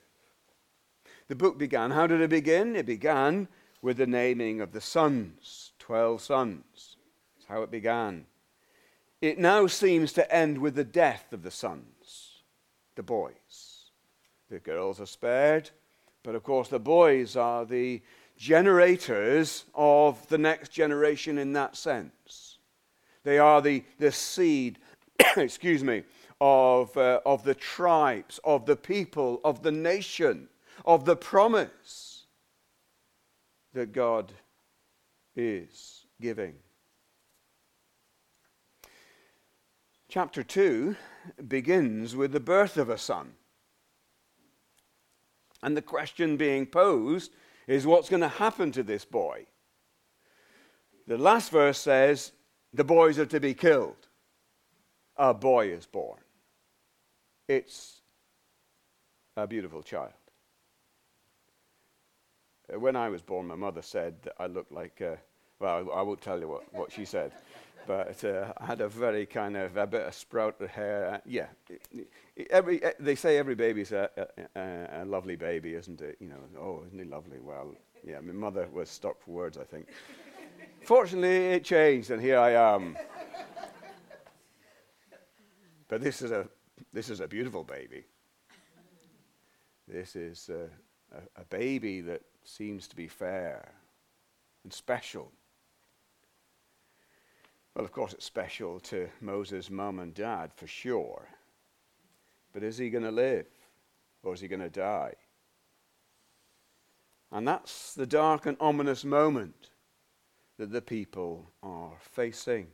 The 1.28 1.36
book 1.36 1.58
began. 1.58 1.92
How 1.92 2.08
did 2.08 2.22
it 2.22 2.30
begin? 2.30 2.76
It 2.76 2.86
began 2.86 3.48
with 3.82 3.98
the 3.98 4.08
naming 4.08 4.60
of 4.60 4.74
the 4.74 4.82
sons, 4.82 5.72
12 5.80 6.22
sons. 6.22 6.98
That's 7.36 7.48
how 7.48 7.62
it 7.64 7.72
began. 7.72 8.26
It 9.22 9.38
now 9.38 9.68
seems 9.68 10.14
to 10.14 10.36
end 10.36 10.58
with 10.58 10.74
the 10.74 10.84
death 10.84 11.32
of 11.32 11.44
the 11.44 11.52
sons, 11.52 12.42
the 12.96 13.04
boys. 13.04 13.92
The 14.50 14.60
girls 14.60 15.00
are 15.00 15.06
spared, 15.06 15.70
but 16.24 16.34
of 16.34 16.44
course 16.44 16.68
the 16.68 16.80
boys 16.80 17.36
are 17.36 17.64
the 17.64 18.02
generators 18.36 19.66
of 19.76 20.28
the 20.28 20.40
next 20.40 20.70
generation 20.70 21.38
in 21.38 21.54
that 21.54 21.76
sense. 21.76 22.58
They 23.24 23.38
are 23.38 23.62
the, 23.62 23.84
the 24.00 24.12
seed, 24.12 24.80
excuse 25.38 25.84
me, 25.84 26.02
of, 26.42 26.98
uh, 26.98 27.22
of 27.24 27.44
the 27.44 27.54
tribes, 27.54 28.40
of 28.44 28.66
the 28.66 28.76
people, 28.76 29.40
of 29.46 29.62
the 29.62 29.72
nation, 29.72 30.50
of 30.84 31.06
the 31.06 31.16
promise 31.16 32.24
that 33.74 33.94
God 33.94 34.32
is 35.36 36.08
giving. 36.20 36.56
Chapter 40.12 40.44
2 40.44 40.98
begins 41.48 42.18
with 42.18 42.34
the 42.34 42.42
birth 42.42 42.76
of 42.76 42.90
a 42.90 42.98
son. 42.98 43.32
And 45.64 45.78
the 45.78 45.82
question 45.82 46.36
being 46.36 46.66
posed 46.66 47.32
is 47.66 47.88
what's 47.88 48.10
going 48.10 48.22
to 48.22 48.28
happen 48.28 48.74
to 48.74 48.84
this 48.84 49.06
boy? 49.06 49.46
The 51.08 51.18
last 51.18 51.50
verse 51.50 51.80
says, 51.80 52.34
the 52.74 52.84
boys 52.84 53.20
are 53.20 53.26
to 53.28 53.40
be 53.40 53.54
killed. 53.54 54.10
A 55.16 55.34
boy 55.34 55.70
is 55.70 55.86
born. 55.86 56.20
It's 57.48 58.02
a 59.38 59.48
beautiful 59.48 59.82
child. 59.82 60.12
When 62.68 62.98
I 62.98 63.08
was 63.08 63.22
born, 63.22 63.48
my 63.48 63.56
mother 63.56 63.82
said 63.82 64.16
that 64.24 64.34
I 64.38 64.48
looked 64.48 64.74
like, 64.74 65.02
uh, 65.02 65.16
well, 65.62 65.90
I 65.96 66.02
won't 66.02 66.20
tell 66.20 66.42
you 66.42 66.50
what, 66.50 66.74
what 66.74 66.92
she 66.92 67.06
said, 67.06 67.32
but 67.88 68.24
uh, 68.24 68.54
I 68.58 68.66
had 68.66 68.82
a 68.82 68.88
very 68.88 69.26
kind 69.26 69.58
of, 69.58 69.78
a 69.78 69.88
bit 69.88 70.08
of 70.08 70.14
sprouted 70.14 70.70
hair. 70.70 71.16
Uh, 71.16 71.18
yeah, 71.26 71.48
every, 72.50 72.84
uh, 72.84 72.92
they 73.00 73.16
say 73.16 73.38
every 73.38 73.56
baby's 73.56 73.92
a, 73.92 74.10
a, 74.56 75.04
a, 75.04 75.06
lovely 75.06 75.36
baby, 75.36 75.76
isn't 75.76 76.02
it? 76.02 76.18
You 76.20 76.30
know, 76.30 76.60
oh, 76.60 76.84
isn't 76.88 77.00
he 77.00 77.06
lovely? 77.06 77.40
Well, 77.40 77.76
yeah, 78.06 78.20
my 78.20 78.34
mother 78.34 78.68
was 78.72 78.90
stuck 78.90 79.22
for 79.22 79.32
words, 79.32 79.58
I 79.58 79.64
think. 79.64 79.88
Fortunately, 80.84 81.54
it 81.54 81.64
changed, 81.64 82.12
and 82.12 82.22
here 82.22 82.40
I 82.40 82.52
am. 82.52 82.98
but 85.88 86.02
this 86.02 86.22
is 86.22 86.32
a, 86.32 86.48
this 86.94 87.10
is 87.10 87.20
a 87.20 87.28
beautiful 87.28 87.64
baby. 87.64 88.04
This 89.88 90.16
is 90.16 90.50
a, 90.50 90.70
a, 91.16 91.42
a 91.42 91.46
baby 91.46 92.02
that 92.02 92.22
seems 92.44 92.88
to 92.88 92.96
be 92.96 93.08
fair 93.08 93.72
and 94.64 94.72
special. 94.72 95.32
Well, 97.76 97.86
of 97.86 97.92
course, 97.92 98.14
it's 98.14 98.26
special 98.26 98.80
to 98.82 99.10
Moses' 99.22 99.70
mum 99.70 100.00
and 100.00 100.14
dad 100.14 100.52
for 100.54 100.68
sure. 100.68 101.28
But 102.54 102.64
is 102.64 102.78
he 102.78 102.90
going 102.90 103.06
to 103.06 103.12
live 103.12 103.48
or 104.24 104.34
is 104.34 104.42
he 104.42 104.48
going 104.48 104.62
to 104.62 104.70
die? 104.70 105.14
And 107.32 107.48
that's 107.48 107.94
the 107.94 108.06
dark 108.06 108.46
and 108.46 108.58
ominous 108.60 109.06
moment 109.06 109.70
that 110.58 110.72
the 110.72 110.82
people 110.82 111.50
are 111.64 111.94
facing. 112.00 112.68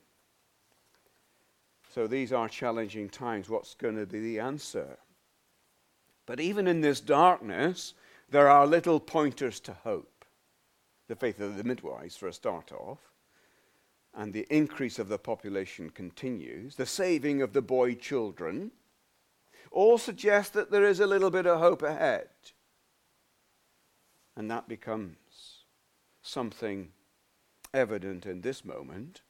So 1.94 2.08
these 2.08 2.34
are 2.34 2.50
challenging 2.50 3.10
times. 3.10 3.50
What's 3.50 3.76
going 3.76 3.98
to 3.98 4.06
be 4.06 4.20
the 4.20 4.40
answer? 4.40 4.98
But 6.26 6.40
even 6.40 6.68
in 6.68 6.82
this 6.82 7.00
darkness, 7.00 7.94
there 8.30 8.50
are 8.50 8.68
little 8.68 9.00
pointers 9.00 9.60
to 9.62 9.74
hope. 9.74 10.26
The 11.08 11.16
faith 11.16 11.40
of 11.40 11.56
the 11.56 11.64
midwives, 11.64 12.18
for 12.18 12.28
a 12.28 12.34
start 12.34 12.72
off, 12.72 13.00
and 14.16 14.34
the 14.34 14.48
increase 14.50 15.00
of 15.00 15.10
the 15.10 15.20
population 15.20 15.90
continues, 15.90 16.76
the 16.76 16.86
saving 16.86 17.42
of 17.42 17.54
the 17.54 17.62
boy 17.62 17.94
children, 17.94 18.72
all 19.72 19.98
suggest 19.98 20.54
that 20.54 20.72
there 20.72 20.86
is 20.86 21.00
a 21.00 21.08
little 21.08 21.30
bit 21.30 21.46
of 21.46 21.60
hope 21.60 21.84
ahead. 21.84 22.30
And 24.36 24.50
that 24.50 24.68
becomes 24.68 25.66
something 26.22 26.90
evident 27.74 28.26
in 28.26 28.42
this 28.42 28.64
moment 28.64 29.22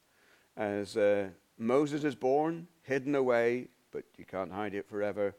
as 0.56 0.98
uh, 0.98 1.30
Moses 1.58 2.04
is 2.04 2.16
born, 2.16 2.68
hidden 2.84 3.16
away, 3.16 3.68
but 3.92 4.04
you 4.18 4.26
can't 4.26 4.52
hide 4.52 4.74
it 4.74 4.90
forever. 4.90 5.36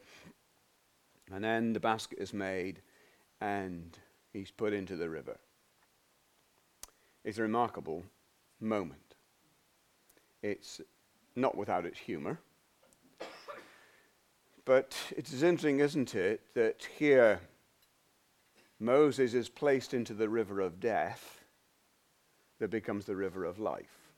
And 1.33 1.45
then 1.45 1.73
the 1.73 1.81
basket 1.81 2.19
is 2.19 2.33
made, 2.33 2.81
and 3.41 3.99
he's 4.33 4.51
put 4.51 4.73
into 4.73 4.97
the 4.97 5.09
river. 5.09 5.39
It's 7.25 7.39
a 7.39 7.43
remarkable 7.43 8.05
moment. 8.61 9.08
It's 10.43 10.81
not 11.37 11.57
without 11.57 11.87
its 11.87 11.99
humor. 11.99 12.39
But 14.65 14.97
it 15.17 15.33
is 15.33 15.43
interesting, 15.43 15.81
isn't 15.81 16.15
it, 16.15 16.43
that 16.55 16.87
here 16.99 17.41
Moses 18.79 19.33
is 19.35 19.49
placed 19.49 19.95
into 19.95 20.13
the 20.13 20.29
river 20.29 20.61
of 20.61 20.79
death 20.79 21.41
that 22.59 22.71
becomes 22.71 23.07
the 23.07 23.17
river 23.17 23.45
of 23.45 23.59
life. 23.59 24.13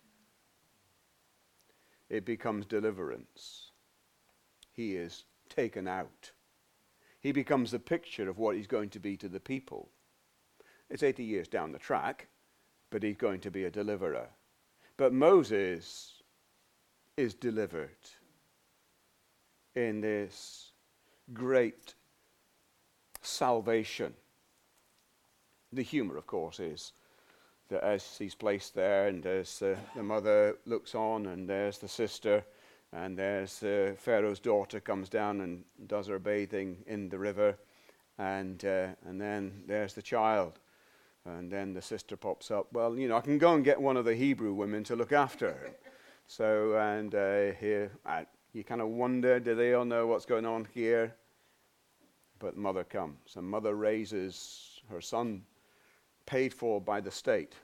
It 2.08 2.24
becomes 2.24 2.66
deliverance. 2.66 3.70
He 4.72 4.96
is 4.96 5.24
taken 5.48 5.86
out 5.86 6.32
he 7.20 7.32
becomes 7.32 7.70
the 7.70 7.78
picture 7.78 8.28
of 8.28 8.38
what 8.38 8.56
he's 8.56 8.66
going 8.66 8.88
to 8.90 8.98
be 8.98 9.16
to 9.18 9.28
the 9.28 9.40
people. 9.40 9.90
It's 10.88 11.02
80 11.02 11.22
years 11.22 11.48
down 11.48 11.72
the 11.72 11.78
track, 11.78 12.28
but 12.88 13.02
he's 13.02 13.16
going 13.16 13.40
to 13.40 13.50
be 13.50 13.64
a 13.64 13.70
deliverer. 13.70 14.28
But 15.00 15.14
Moses 15.14 16.22
is 17.16 17.32
delivered 17.32 17.88
in 19.74 20.02
this 20.02 20.72
great 21.32 21.94
salvation. 23.22 24.12
The 25.72 25.80
humor, 25.80 26.18
of 26.18 26.26
course, 26.26 26.60
is 26.60 26.92
that 27.70 27.82
as 27.82 28.18
he's 28.18 28.34
placed 28.34 28.74
there, 28.74 29.08
and 29.08 29.24
as 29.24 29.62
uh, 29.62 29.76
the 29.96 30.02
mother 30.02 30.58
looks 30.66 30.94
on, 30.94 31.28
and 31.28 31.48
there's 31.48 31.78
the 31.78 31.88
sister 31.88 32.44
and 32.92 33.16
there's 33.16 33.62
uh, 33.62 33.94
Pharaoh's 33.96 34.38
daughter 34.38 34.80
comes 34.80 35.08
down 35.08 35.40
and 35.40 35.64
does 35.86 36.08
her 36.08 36.18
bathing 36.18 36.76
in 36.86 37.08
the 37.08 37.18
river. 37.18 37.56
And, 38.18 38.62
uh, 38.66 38.88
and 39.06 39.18
then 39.18 39.62
there's 39.66 39.94
the 39.94 40.02
child. 40.02 40.60
And 41.26 41.50
then 41.50 41.74
the 41.74 41.82
sister 41.82 42.16
pops 42.16 42.50
up. 42.50 42.68
Well, 42.72 42.96
you 42.96 43.08
know, 43.08 43.16
I 43.16 43.20
can 43.20 43.38
go 43.38 43.54
and 43.54 43.64
get 43.64 43.80
one 43.80 43.96
of 43.96 44.04
the 44.04 44.14
Hebrew 44.14 44.54
women 44.54 44.84
to 44.84 44.96
look 44.96 45.12
after 45.12 45.52
her. 45.52 45.70
So, 46.26 46.76
and 46.76 47.14
uh, 47.14 47.52
here, 47.58 47.90
you 48.52 48.64
kind 48.64 48.80
of 48.80 48.88
wonder 48.88 49.38
do 49.38 49.54
they 49.54 49.74
all 49.74 49.84
know 49.84 50.06
what's 50.06 50.24
going 50.24 50.46
on 50.46 50.66
here? 50.72 51.14
But 52.38 52.56
mother 52.56 52.84
comes, 52.84 53.36
and 53.36 53.46
mother 53.46 53.74
raises 53.74 54.80
her 54.88 55.02
son, 55.02 55.42
paid 56.24 56.54
for 56.54 56.80
by 56.80 57.00
the 57.00 57.10
state. 57.10 57.54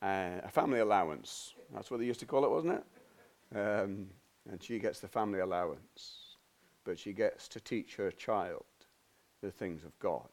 Uh, 0.00 0.40
a 0.42 0.48
family 0.48 0.80
allowance. 0.80 1.54
That's 1.74 1.90
what 1.90 2.00
they 2.00 2.06
used 2.06 2.20
to 2.20 2.26
call 2.26 2.44
it, 2.44 2.50
wasn't 2.50 2.74
it? 2.74 3.58
Um, 3.58 4.06
and 4.50 4.62
she 4.62 4.78
gets 4.78 5.00
the 5.00 5.08
family 5.08 5.40
allowance, 5.40 6.36
but 6.84 6.98
she 6.98 7.12
gets 7.12 7.48
to 7.48 7.60
teach 7.60 7.96
her 7.96 8.10
child 8.10 8.64
the 9.42 9.50
things 9.50 9.84
of 9.84 9.98
God 9.98 10.28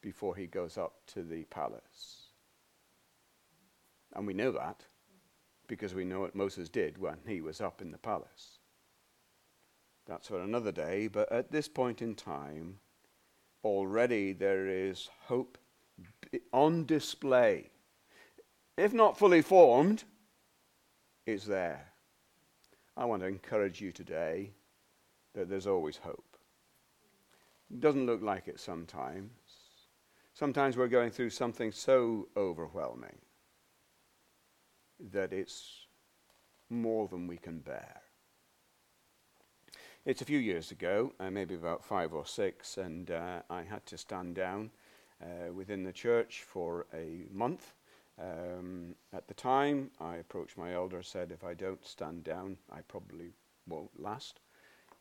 before 0.00 0.36
he 0.36 0.46
goes 0.46 0.78
up 0.78 0.94
to 1.08 1.22
the 1.22 1.44
palace. 1.44 2.28
And 4.14 4.26
we 4.26 4.34
know 4.34 4.52
that 4.52 4.84
because 5.68 5.94
we 5.94 6.04
know 6.04 6.20
what 6.20 6.34
Moses 6.34 6.68
did 6.68 6.98
when 6.98 7.18
he 7.26 7.40
was 7.40 7.60
up 7.60 7.80
in 7.80 7.92
the 7.92 7.98
palace. 7.98 8.58
That's 10.06 10.26
for 10.26 10.40
another 10.40 10.72
day, 10.72 11.06
but 11.06 11.30
at 11.30 11.52
this 11.52 11.68
point 11.68 12.02
in 12.02 12.16
time, 12.16 12.80
already 13.62 14.32
there 14.32 14.66
is 14.66 15.08
hope 15.26 15.58
on 16.52 16.86
display. 16.86 17.70
If 18.76 18.92
not 18.92 19.18
fully 19.18 19.42
formed, 19.42 20.04
it's 21.26 21.44
there. 21.44 21.86
I 22.96 23.04
want 23.04 23.22
to 23.22 23.28
encourage 23.28 23.80
you 23.80 23.92
today 23.92 24.52
that 25.34 25.48
there's 25.48 25.66
always 25.66 25.98
hope. 25.98 26.36
It 27.70 27.80
doesn't 27.80 28.06
look 28.06 28.22
like 28.22 28.48
it 28.48 28.58
sometimes. 28.58 29.30
Sometimes 30.32 30.76
we're 30.76 30.88
going 30.88 31.10
through 31.10 31.30
something 31.30 31.72
so 31.72 32.28
overwhelming 32.36 33.18
that 35.12 35.32
it's 35.32 35.86
more 36.70 37.08
than 37.08 37.26
we 37.26 37.36
can 37.36 37.60
bear. 37.60 38.02
It's 40.04 40.22
a 40.22 40.24
few 40.24 40.38
years 40.38 40.70
ago, 40.70 41.12
uh, 41.20 41.30
maybe 41.30 41.54
about 41.54 41.84
five 41.84 42.14
or 42.14 42.26
six, 42.26 42.78
and 42.78 43.10
uh, 43.10 43.42
I 43.50 43.62
had 43.62 43.84
to 43.86 43.98
stand 43.98 44.34
down 44.34 44.70
uh, 45.22 45.52
within 45.52 45.84
the 45.84 45.92
church 45.92 46.42
for 46.42 46.86
a 46.94 47.26
month 47.32 47.74
Um, 48.18 48.96
at 49.12 49.26
the 49.28 49.34
time, 49.34 49.90
I 50.00 50.16
approached 50.16 50.58
my 50.58 50.74
elder, 50.74 51.02
said, 51.02 51.32
if 51.32 51.42
I 51.42 51.54
don't 51.54 51.84
stand 51.86 52.24
down, 52.24 52.58
I 52.70 52.82
probably 52.82 53.32
won't 53.66 53.98
last 53.98 54.40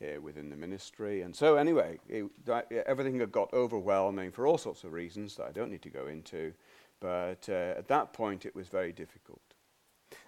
uh, 0.02 0.22
within 0.22 0.50
the 0.50 0.56
ministry. 0.56 1.22
And 1.22 1.36
so, 1.36 1.56
anyway, 1.56 2.00
it, 2.08 2.26
that, 2.46 2.72
everything 2.72 3.20
had 3.20 3.32
got 3.32 3.54
overwhelming 3.54 4.32
for 4.32 4.48
all 4.48 4.58
sorts 4.58 4.84
of 4.84 4.94
reasons 4.94 5.36
that 5.36 5.48
I 5.48 5.52
don't 5.52 5.72
need 5.72 5.82
to 5.84 5.90
go 5.90 6.08
into. 6.08 6.54
But 7.00 7.48
uh, 7.50 7.78
at 7.78 7.88
that 7.88 8.14
point, 8.14 8.46
it 8.46 8.56
was 8.56 8.68
very 8.68 8.92
difficult. 8.92 9.42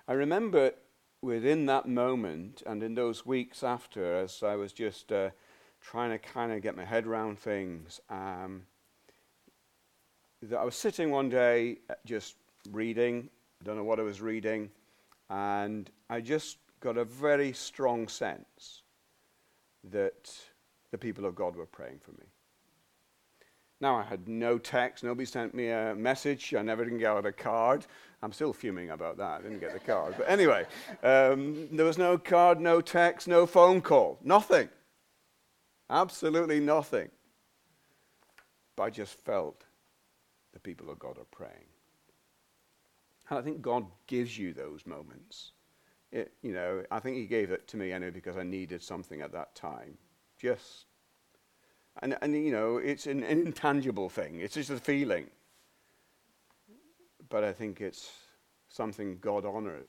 I 0.07 0.13
remember 0.13 0.71
within 1.21 1.65
that 1.67 1.87
moment 1.87 2.63
and 2.65 2.81
in 2.81 2.95
those 2.95 3.25
weeks 3.25 3.63
after, 3.63 4.15
as 4.15 4.41
I 4.43 4.55
was 4.55 4.73
just 4.73 5.11
uh, 5.11 5.29
trying 5.81 6.11
to 6.11 6.17
kind 6.17 6.51
of 6.51 6.61
get 6.61 6.75
my 6.75 6.85
head 6.85 7.05
around 7.05 7.39
things, 7.39 7.99
um, 8.09 8.63
that 10.41 10.57
I 10.57 10.63
was 10.63 10.75
sitting 10.75 11.11
one 11.11 11.29
day 11.29 11.77
uh, 11.89 11.93
just 12.05 12.35
reading. 12.71 13.29
I 13.61 13.65
don't 13.65 13.77
know 13.77 13.83
what 13.83 13.99
I 13.99 14.03
was 14.03 14.21
reading. 14.21 14.69
And 15.29 15.89
I 16.09 16.19
just 16.19 16.57
got 16.79 16.97
a 16.97 17.05
very 17.05 17.53
strong 17.53 18.07
sense 18.07 18.80
that 19.89 20.31
the 20.91 20.97
people 20.97 21.25
of 21.25 21.35
God 21.35 21.55
were 21.55 21.65
praying 21.65 21.99
for 21.99 22.11
me. 22.11 22.25
Now, 23.79 23.95
I 23.95 24.03
had 24.03 24.27
no 24.27 24.59
text. 24.59 25.03
Nobody 25.03 25.25
sent 25.25 25.55
me 25.55 25.69
a 25.69 25.95
message. 25.95 26.53
I 26.53 26.61
never 26.61 26.83
didn't 26.83 26.99
get 26.99 27.25
a 27.25 27.31
card. 27.31 27.87
I'm 28.21 28.31
still 28.31 28.53
fuming 28.53 28.91
about 28.91 29.17
that. 29.17 29.39
I 29.39 29.41
didn't 29.41 29.59
get 29.59 29.73
the 29.73 29.79
card. 29.79 30.13
But 30.17 30.29
anyway, 30.29 30.67
um, 31.01 31.67
there 31.71 31.85
was 31.85 31.97
no 31.97 32.19
card, 32.19 32.61
no 32.61 32.79
text, 32.79 33.27
no 33.27 33.47
phone 33.47 33.81
call. 33.81 34.19
Nothing. 34.23 34.69
Absolutely 35.89 36.59
nothing. 36.59 37.09
But 38.75 38.83
I 38.83 38.89
just 38.91 39.15
felt 39.15 39.65
the 40.53 40.59
people 40.59 40.91
of 40.91 40.99
God 40.99 41.17
are 41.17 41.25
praying. 41.31 41.65
And 43.29 43.39
I 43.39 43.41
think 43.41 43.61
God 43.61 43.85
gives 44.05 44.37
you 44.37 44.53
those 44.53 44.85
moments. 44.85 45.53
It, 46.11 46.33
you 46.41 46.53
know, 46.53 46.83
I 46.91 46.99
think 46.99 47.17
He 47.17 47.25
gave 47.25 47.51
it 47.51 47.67
to 47.69 47.77
me 47.77 47.91
anyway 47.91 48.11
because 48.11 48.37
I 48.37 48.43
needed 48.43 48.81
something 48.81 49.21
at 49.21 49.31
that 49.31 49.55
time. 49.55 49.97
Just 50.37 50.85
and, 51.99 52.17
and 52.21 52.33
you 52.33 52.51
know, 52.51 52.77
it's 52.77 53.05
an, 53.05 53.23
an 53.23 53.41
intangible 53.41 54.09
thing, 54.09 54.39
it's 54.39 54.55
just 54.55 54.69
a 54.69 54.77
feeling. 54.77 55.27
But 57.29 57.43
I 57.43 57.53
think 57.53 57.81
it's 57.81 58.11
something 58.69 59.17
God 59.21 59.45
honors 59.45 59.85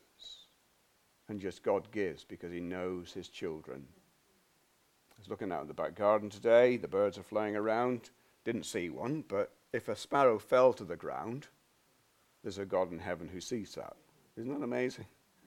and 1.28 1.40
just 1.40 1.62
God 1.62 1.90
gives 1.90 2.24
because 2.24 2.52
He 2.52 2.60
knows 2.60 3.12
His 3.12 3.28
children. 3.28 3.84
I 5.12 5.14
was 5.18 5.28
looking 5.28 5.52
out 5.52 5.62
in 5.62 5.68
the 5.68 5.74
back 5.74 5.94
garden 5.94 6.30
today, 6.30 6.76
the 6.76 6.88
birds 6.88 7.18
are 7.18 7.22
flying 7.22 7.56
around. 7.56 8.10
Didn't 8.44 8.64
see 8.66 8.90
one, 8.90 9.24
but 9.28 9.52
if 9.72 9.88
a 9.88 9.94
sparrow 9.94 10.38
fell 10.38 10.72
to 10.72 10.84
the 10.84 10.96
ground, 10.96 11.46
there's 12.42 12.58
a 12.58 12.64
God 12.64 12.90
in 12.90 12.98
heaven 12.98 13.28
who 13.28 13.40
sees 13.40 13.74
that. 13.76 13.94
Isn't 14.36 14.52
that 14.52 14.64
amazing? 14.64 15.06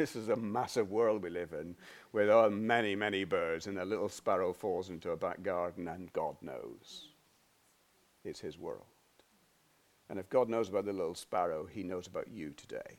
This 0.00 0.16
is 0.16 0.30
a 0.30 0.36
massive 0.36 0.90
world 0.90 1.22
we 1.22 1.28
live 1.28 1.52
in 1.52 1.76
there 2.14 2.32
are 2.32 2.48
many, 2.48 2.96
many 2.96 3.24
birds, 3.24 3.66
and 3.66 3.78
a 3.78 3.84
little 3.84 4.08
sparrow 4.08 4.54
falls 4.54 4.88
into 4.88 5.10
a 5.10 5.16
back 5.16 5.42
garden, 5.42 5.88
and 5.88 6.10
God 6.14 6.36
knows. 6.40 7.08
It's 8.24 8.40
His 8.40 8.58
world. 8.58 8.86
And 10.08 10.18
if 10.18 10.30
God 10.30 10.48
knows 10.48 10.70
about 10.70 10.86
the 10.86 10.94
little 10.94 11.14
sparrow, 11.14 11.66
He 11.70 11.82
knows 11.82 12.06
about 12.06 12.28
you 12.32 12.54
today. 12.56 12.96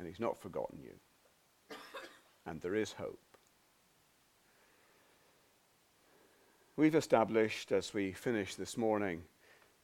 And 0.00 0.08
He's 0.08 0.18
not 0.18 0.36
forgotten 0.36 0.80
you. 0.82 1.76
And 2.44 2.60
there 2.60 2.74
is 2.74 2.94
hope. 2.94 3.20
We've 6.76 6.96
established, 6.96 7.70
as 7.70 7.94
we 7.94 8.10
finish 8.10 8.56
this 8.56 8.76
morning, 8.76 9.22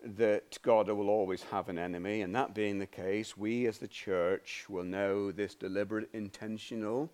that 0.03 0.59
God 0.63 0.89
will 0.89 1.09
always 1.09 1.43
have 1.45 1.69
an 1.69 1.79
enemy, 1.79 2.23
and 2.23 2.35
that 2.35 2.55
being 2.55 2.79
the 2.79 2.87
case, 2.87 3.37
we 3.37 3.67
as 3.67 3.79
the 3.79 3.89
church 3.89 4.67
will 4.69 4.85
know 4.85 5.31
this 5.31 5.55
deliberate, 5.55 6.09
intentional, 6.13 7.11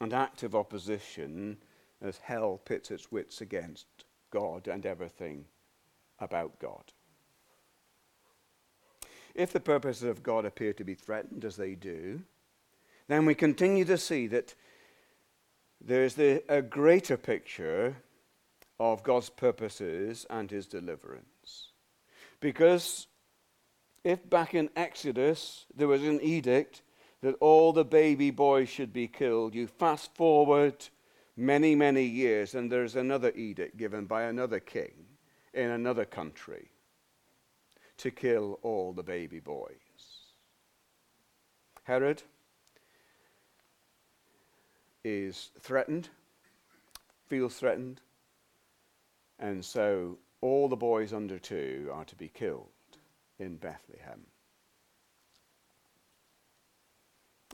and 0.00 0.12
active 0.12 0.54
opposition 0.54 1.58
as 2.00 2.18
hell 2.18 2.60
pits 2.64 2.90
its 2.90 3.10
wits 3.10 3.40
against 3.40 3.86
God 4.30 4.68
and 4.68 4.84
everything 4.84 5.46
about 6.18 6.58
God. 6.58 6.92
If 9.34 9.52
the 9.52 9.60
purposes 9.60 10.04
of 10.04 10.22
God 10.22 10.44
appear 10.44 10.72
to 10.74 10.84
be 10.84 10.94
threatened, 10.94 11.44
as 11.44 11.56
they 11.56 11.74
do, 11.74 12.22
then 13.08 13.26
we 13.26 13.34
continue 13.34 13.84
to 13.84 13.98
see 13.98 14.26
that 14.28 14.54
there's 15.80 16.14
the, 16.14 16.42
a 16.48 16.62
greater 16.62 17.16
picture 17.16 17.96
of 18.78 19.02
God's 19.02 19.30
purposes 19.30 20.24
and 20.30 20.50
his 20.50 20.66
deliverance. 20.66 21.33
Because 22.44 23.06
if 24.04 24.28
back 24.28 24.52
in 24.52 24.68
Exodus 24.76 25.64
there 25.74 25.88
was 25.88 26.02
an 26.02 26.20
edict 26.20 26.82
that 27.22 27.36
all 27.40 27.72
the 27.72 27.86
baby 27.86 28.30
boys 28.30 28.68
should 28.68 28.92
be 28.92 29.08
killed, 29.08 29.54
you 29.54 29.66
fast 29.66 30.14
forward 30.14 30.86
many, 31.38 31.74
many 31.74 32.04
years, 32.04 32.54
and 32.54 32.70
there's 32.70 32.96
another 32.96 33.32
edict 33.34 33.78
given 33.78 34.04
by 34.04 34.24
another 34.24 34.60
king 34.60 34.92
in 35.54 35.70
another 35.70 36.04
country 36.04 36.68
to 37.96 38.10
kill 38.10 38.58
all 38.60 38.92
the 38.92 39.02
baby 39.02 39.40
boys. 39.40 40.34
Herod 41.84 42.22
is 45.02 45.50
threatened, 45.60 46.10
feels 47.26 47.56
threatened, 47.56 48.02
and 49.38 49.64
so 49.64 50.18
all 50.44 50.68
the 50.68 50.76
boys 50.76 51.14
under 51.14 51.38
two 51.38 51.88
are 51.90 52.04
to 52.04 52.14
be 52.16 52.28
killed 52.28 52.68
in 53.38 53.56
Bethlehem. 53.56 54.20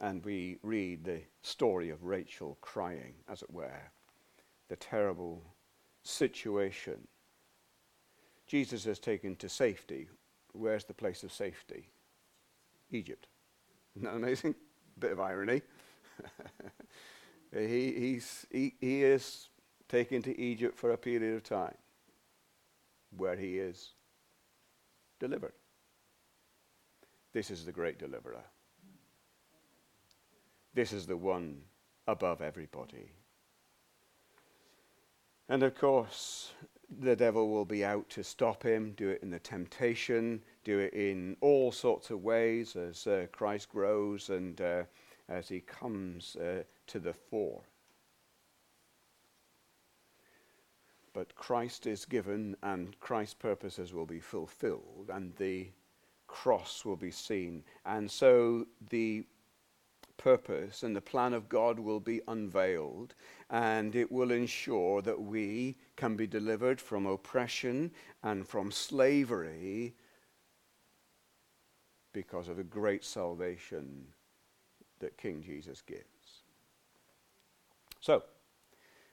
And 0.03 0.25
we 0.25 0.59
read 0.65 1.05
the 1.05 1.21
story 1.41 1.91
of 1.91 2.03
Rachel 2.03 2.59
crying, 2.61 3.15
as 3.29 3.43
it 3.43 3.51
were, 3.53 3.93
the 4.69 4.75
terrible 4.75 5.41
situation. 6.03 7.07
Jesus 8.49 8.87
is 8.87 8.99
taken 8.99 9.37
to 9.37 9.49
safety. 9.49 10.09
Where's 10.53 10.85
the 10.85 10.93
place 10.93 11.23
of 11.23 11.33
safety? 11.33 11.91
Egypt. 12.91 13.29
Isn't 13.95 14.07
that 14.07 14.17
amazing? 14.17 14.57
Bit 14.99 15.13
of 15.13 15.21
irony. 15.21 15.63
he, 17.57 17.93
he's, 17.93 18.47
he, 18.51 18.75
he 18.81 19.05
is 19.05 19.49
taken 19.89 20.23
to 20.23 20.37
Egypt 20.41 20.77
for 20.77 20.91
a 20.91 20.99
period 20.99 21.37
of 21.37 21.45
time 21.45 21.77
where 23.17 23.37
he 23.37 23.59
is 23.59 23.91
delivered. 25.19 25.53
This 27.33 27.51
is 27.51 27.65
the 27.65 27.73
great 27.73 27.99
deliverer. 27.99 28.45
This 30.75 30.93
is 30.93 31.07
the 31.07 31.17
one 31.17 31.63
above 32.07 32.41
everybody. 32.41 33.13
And 35.49 35.63
of 35.63 35.77
course, 35.77 36.53
the 37.01 37.17
devil 37.17 37.49
will 37.49 37.65
be 37.65 37.85
out 37.85 38.09
to 38.11 38.25
stop 38.25 38.63
him, 38.63 38.95
do 38.97 39.11
it 39.11 39.23
in 39.23 39.31
the 39.31 39.39
temptation, 39.39 40.43
do 40.65 40.79
it 40.79 40.93
in 40.95 41.37
all 41.41 41.73
sorts 41.73 42.11
of 42.11 42.23
ways 42.23 42.77
as 42.77 43.07
uh, 43.07 43.27
Christ 43.33 43.69
grows 43.69 44.31
and 44.31 44.61
uh, 44.61 44.83
as 45.29 45.49
he 45.49 45.61
comes 45.61 46.37
uh, 46.37 46.63
to 46.89 46.99
the 46.99 47.13
fore. 47.13 47.63
But 51.13 51.35
Christ 51.35 51.87
is 51.87 52.05
given 52.05 52.57
and 52.63 52.99
Christ's 53.01 53.35
purposes 53.35 53.93
will 53.93 54.07
be 54.07 54.21
fulfilled 54.21 55.11
and 55.13 55.35
the 55.37 55.69
cross 56.27 56.85
will 56.85 56.97
be 56.97 57.11
seen. 57.11 57.65
And 57.85 58.11
so 58.11 58.67
the 58.91 59.25
purpose 60.17 60.83
and 60.83 60.95
the 60.95 61.01
plan 61.01 61.33
of 61.33 61.49
God 61.49 61.79
will 61.79 61.99
be 61.99 62.21
unveiled 62.29 63.15
and 63.49 63.97
it 63.97 64.13
will 64.13 64.31
ensure 64.31 65.03
that 65.03 65.21
we 65.21 65.77
can 65.97 66.15
be 66.15 66.27
delivered 66.27 66.81
from 66.81 67.07
oppression 67.07 67.91
and 68.23 68.47
from 68.47 68.71
slavery 68.71 69.95
because 72.13 72.49
of 72.49 72.57
the 72.57 72.65
great 72.65 73.05
salvation 73.05 74.07
that 74.99 75.17
King 75.17 75.43
Jesus 75.43 75.81
gives. 75.81 76.05
So, 78.01 78.23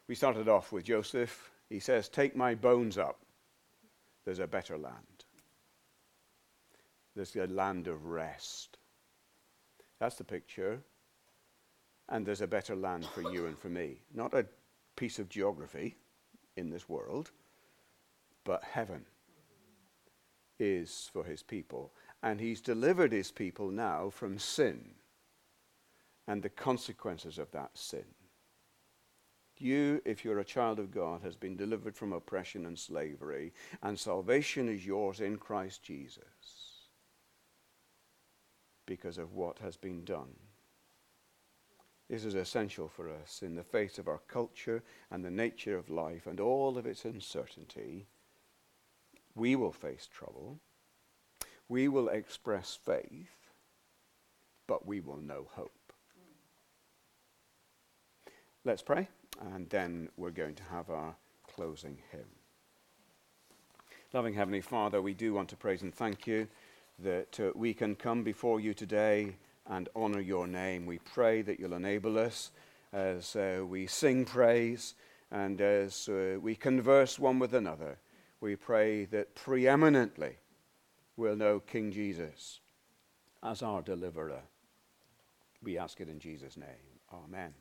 we 0.08 0.16
started 0.16 0.48
off 0.48 0.72
with 0.72 0.86
Joseph 0.86 1.52
he 1.70 1.80
says, 1.80 2.10
Take 2.10 2.36
my 2.36 2.56
bones 2.56 2.98
up. 2.98 3.20
There's 4.26 4.40
a 4.40 4.48
better 4.48 4.78
land. 4.78 5.26
There's 7.16 7.36
a 7.36 7.48
land 7.48 7.88
of 7.88 8.06
rest. 8.06 8.78
That's 10.00 10.16
the 10.16 10.24
picture. 10.24 10.82
And 12.10 12.26
there's 12.26 12.42
a 12.42 12.48
better 12.48 12.76
land 12.76 13.06
for 13.06 13.22
you 13.34 13.48
and 13.48 13.58
for 13.58 13.70
me. 13.70 14.02
Not 14.14 14.34
a 14.34 14.46
piece 14.96 15.20
of 15.20 15.30
geography 15.30 15.98
in 16.56 16.70
this 16.70 16.88
world, 16.88 17.32
but 18.44 18.64
heaven 18.64 19.06
is 20.60 21.10
for 21.12 21.24
his 21.24 21.44
people. 21.44 21.92
And 22.24 22.40
he's 22.40 22.62
delivered 22.62 23.12
his 23.12 23.32
people 23.32 23.70
now 23.70 24.10
from 24.10 24.40
sin 24.40 24.96
and 26.28 26.42
the 26.42 26.50
consequences 26.50 27.38
of 27.38 27.52
that 27.52 27.72
sin. 27.74 28.06
You, 29.60 30.02
if 30.06 30.24
you're 30.24 30.40
a 30.40 30.46
child 30.46 30.80
of 30.80 30.92
God, 30.92 31.22
has 31.24 31.36
been 31.36 31.56
delivered 31.58 31.96
from 31.96 32.14
oppression 32.14 32.66
and 32.66 32.78
slavery, 32.78 33.54
and 33.82 33.98
salvation 34.00 34.70
is 34.70 34.86
yours 34.86 35.20
in 35.20 35.38
Christ 35.38 35.84
Jesus. 35.84 36.26
because 38.88 39.20
of 39.20 39.34
what 39.34 39.60
has 39.60 39.78
been 39.78 40.04
done. 40.04 40.36
This 42.10 42.26
is 42.26 42.36
essential 42.36 42.88
for 42.88 43.10
us 43.12 43.42
in 43.44 43.56
the 43.56 43.64
face 43.64 44.00
of 44.00 44.08
our 44.08 44.22
culture 44.28 44.82
and 45.12 45.24
the 45.24 45.30
nature 45.30 45.78
of 45.78 45.90
life 45.90 46.26
and 46.26 46.40
all 46.40 46.78
of 46.78 46.86
its 46.88 47.06
uncertainty. 47.06 48.08
We 49.36 49.56
will 49.56 49.74
face 49.74 50.08
trouble. 50.12 50.60
We 51.70 51.90
will 51.90 52.08
express 52.08 52.80
faith, 52.82 53.52
but 54.68 54.88
we 54.88 55.02
will 55.02 55.18
know 55.18 55.48
hope. 55.52 55.72
Let's 58.64 58.82
pray, 58.82 59.10
and 59.54 59.70
then 59.70 60.10
we're 60.18 60.32
going 60.32 60.56
to 60.56 60.64
have 60.64 60.90
our 60.90 61.16
closing 61.48 61.98
hymn. 62.12 62.26
Loving 64.14 64.34
Heavenly 64.34 64.62
Father, 64.62 65.02
we 65.02 65.14
do 65.14 65.34
want 65.34 65.50
to 65.50 65.58
praise 65.58 65.82
and 65.82 65.94
thank 65.94 66.28
you 66.28 66.48
that 67.00 67.40
uh, 67.40 67.52
we 67.56 67.74
can 67.74 67.96
come 67.96 68.24
before 68.24 68.60
you 68.60 68.74
today 68.74 69.36
and 69.70 69.90
honor 69.96 70.22
your 70.22 70.48
name. 70.48 70.86
We 70.86 71.00
pray 71.00 71.42
that 71.42 71.60
you'll 71.60 71.74
enable 71.74 72.18
us 72.18 72.52
as 72.94 73.36
uh, 73.36 73.64
we 73.68 73.86
sing 73.88 74.26
praise 74.26 74.96
and 75.32 75.60
as 75.60 76.08
uh, 76.08 76.38
we 76.42 76.56
converse 76.56 77.20
one 77.20 77.38
with 77.40 77.54
another. 77.54 77.98
We 78.40 78.56
pray 78.56 79.06
that 79.06 79.36
preeminently 79.36 80.38
we'll 81.16 81.36
know 81.36 81.60
King 81.60 81.92
Jesus 81.92 82.60
as 83.44 83.62
our 83.62 83.82
deliverer. 83.82 84.42
We 85.62 85.78
ask 85.78 86.00
it 86.00 86.10
in 86.10 86.20
Jesus' 86.20 86.56
name. 86.56 86.68
Amen. 87.12 87.54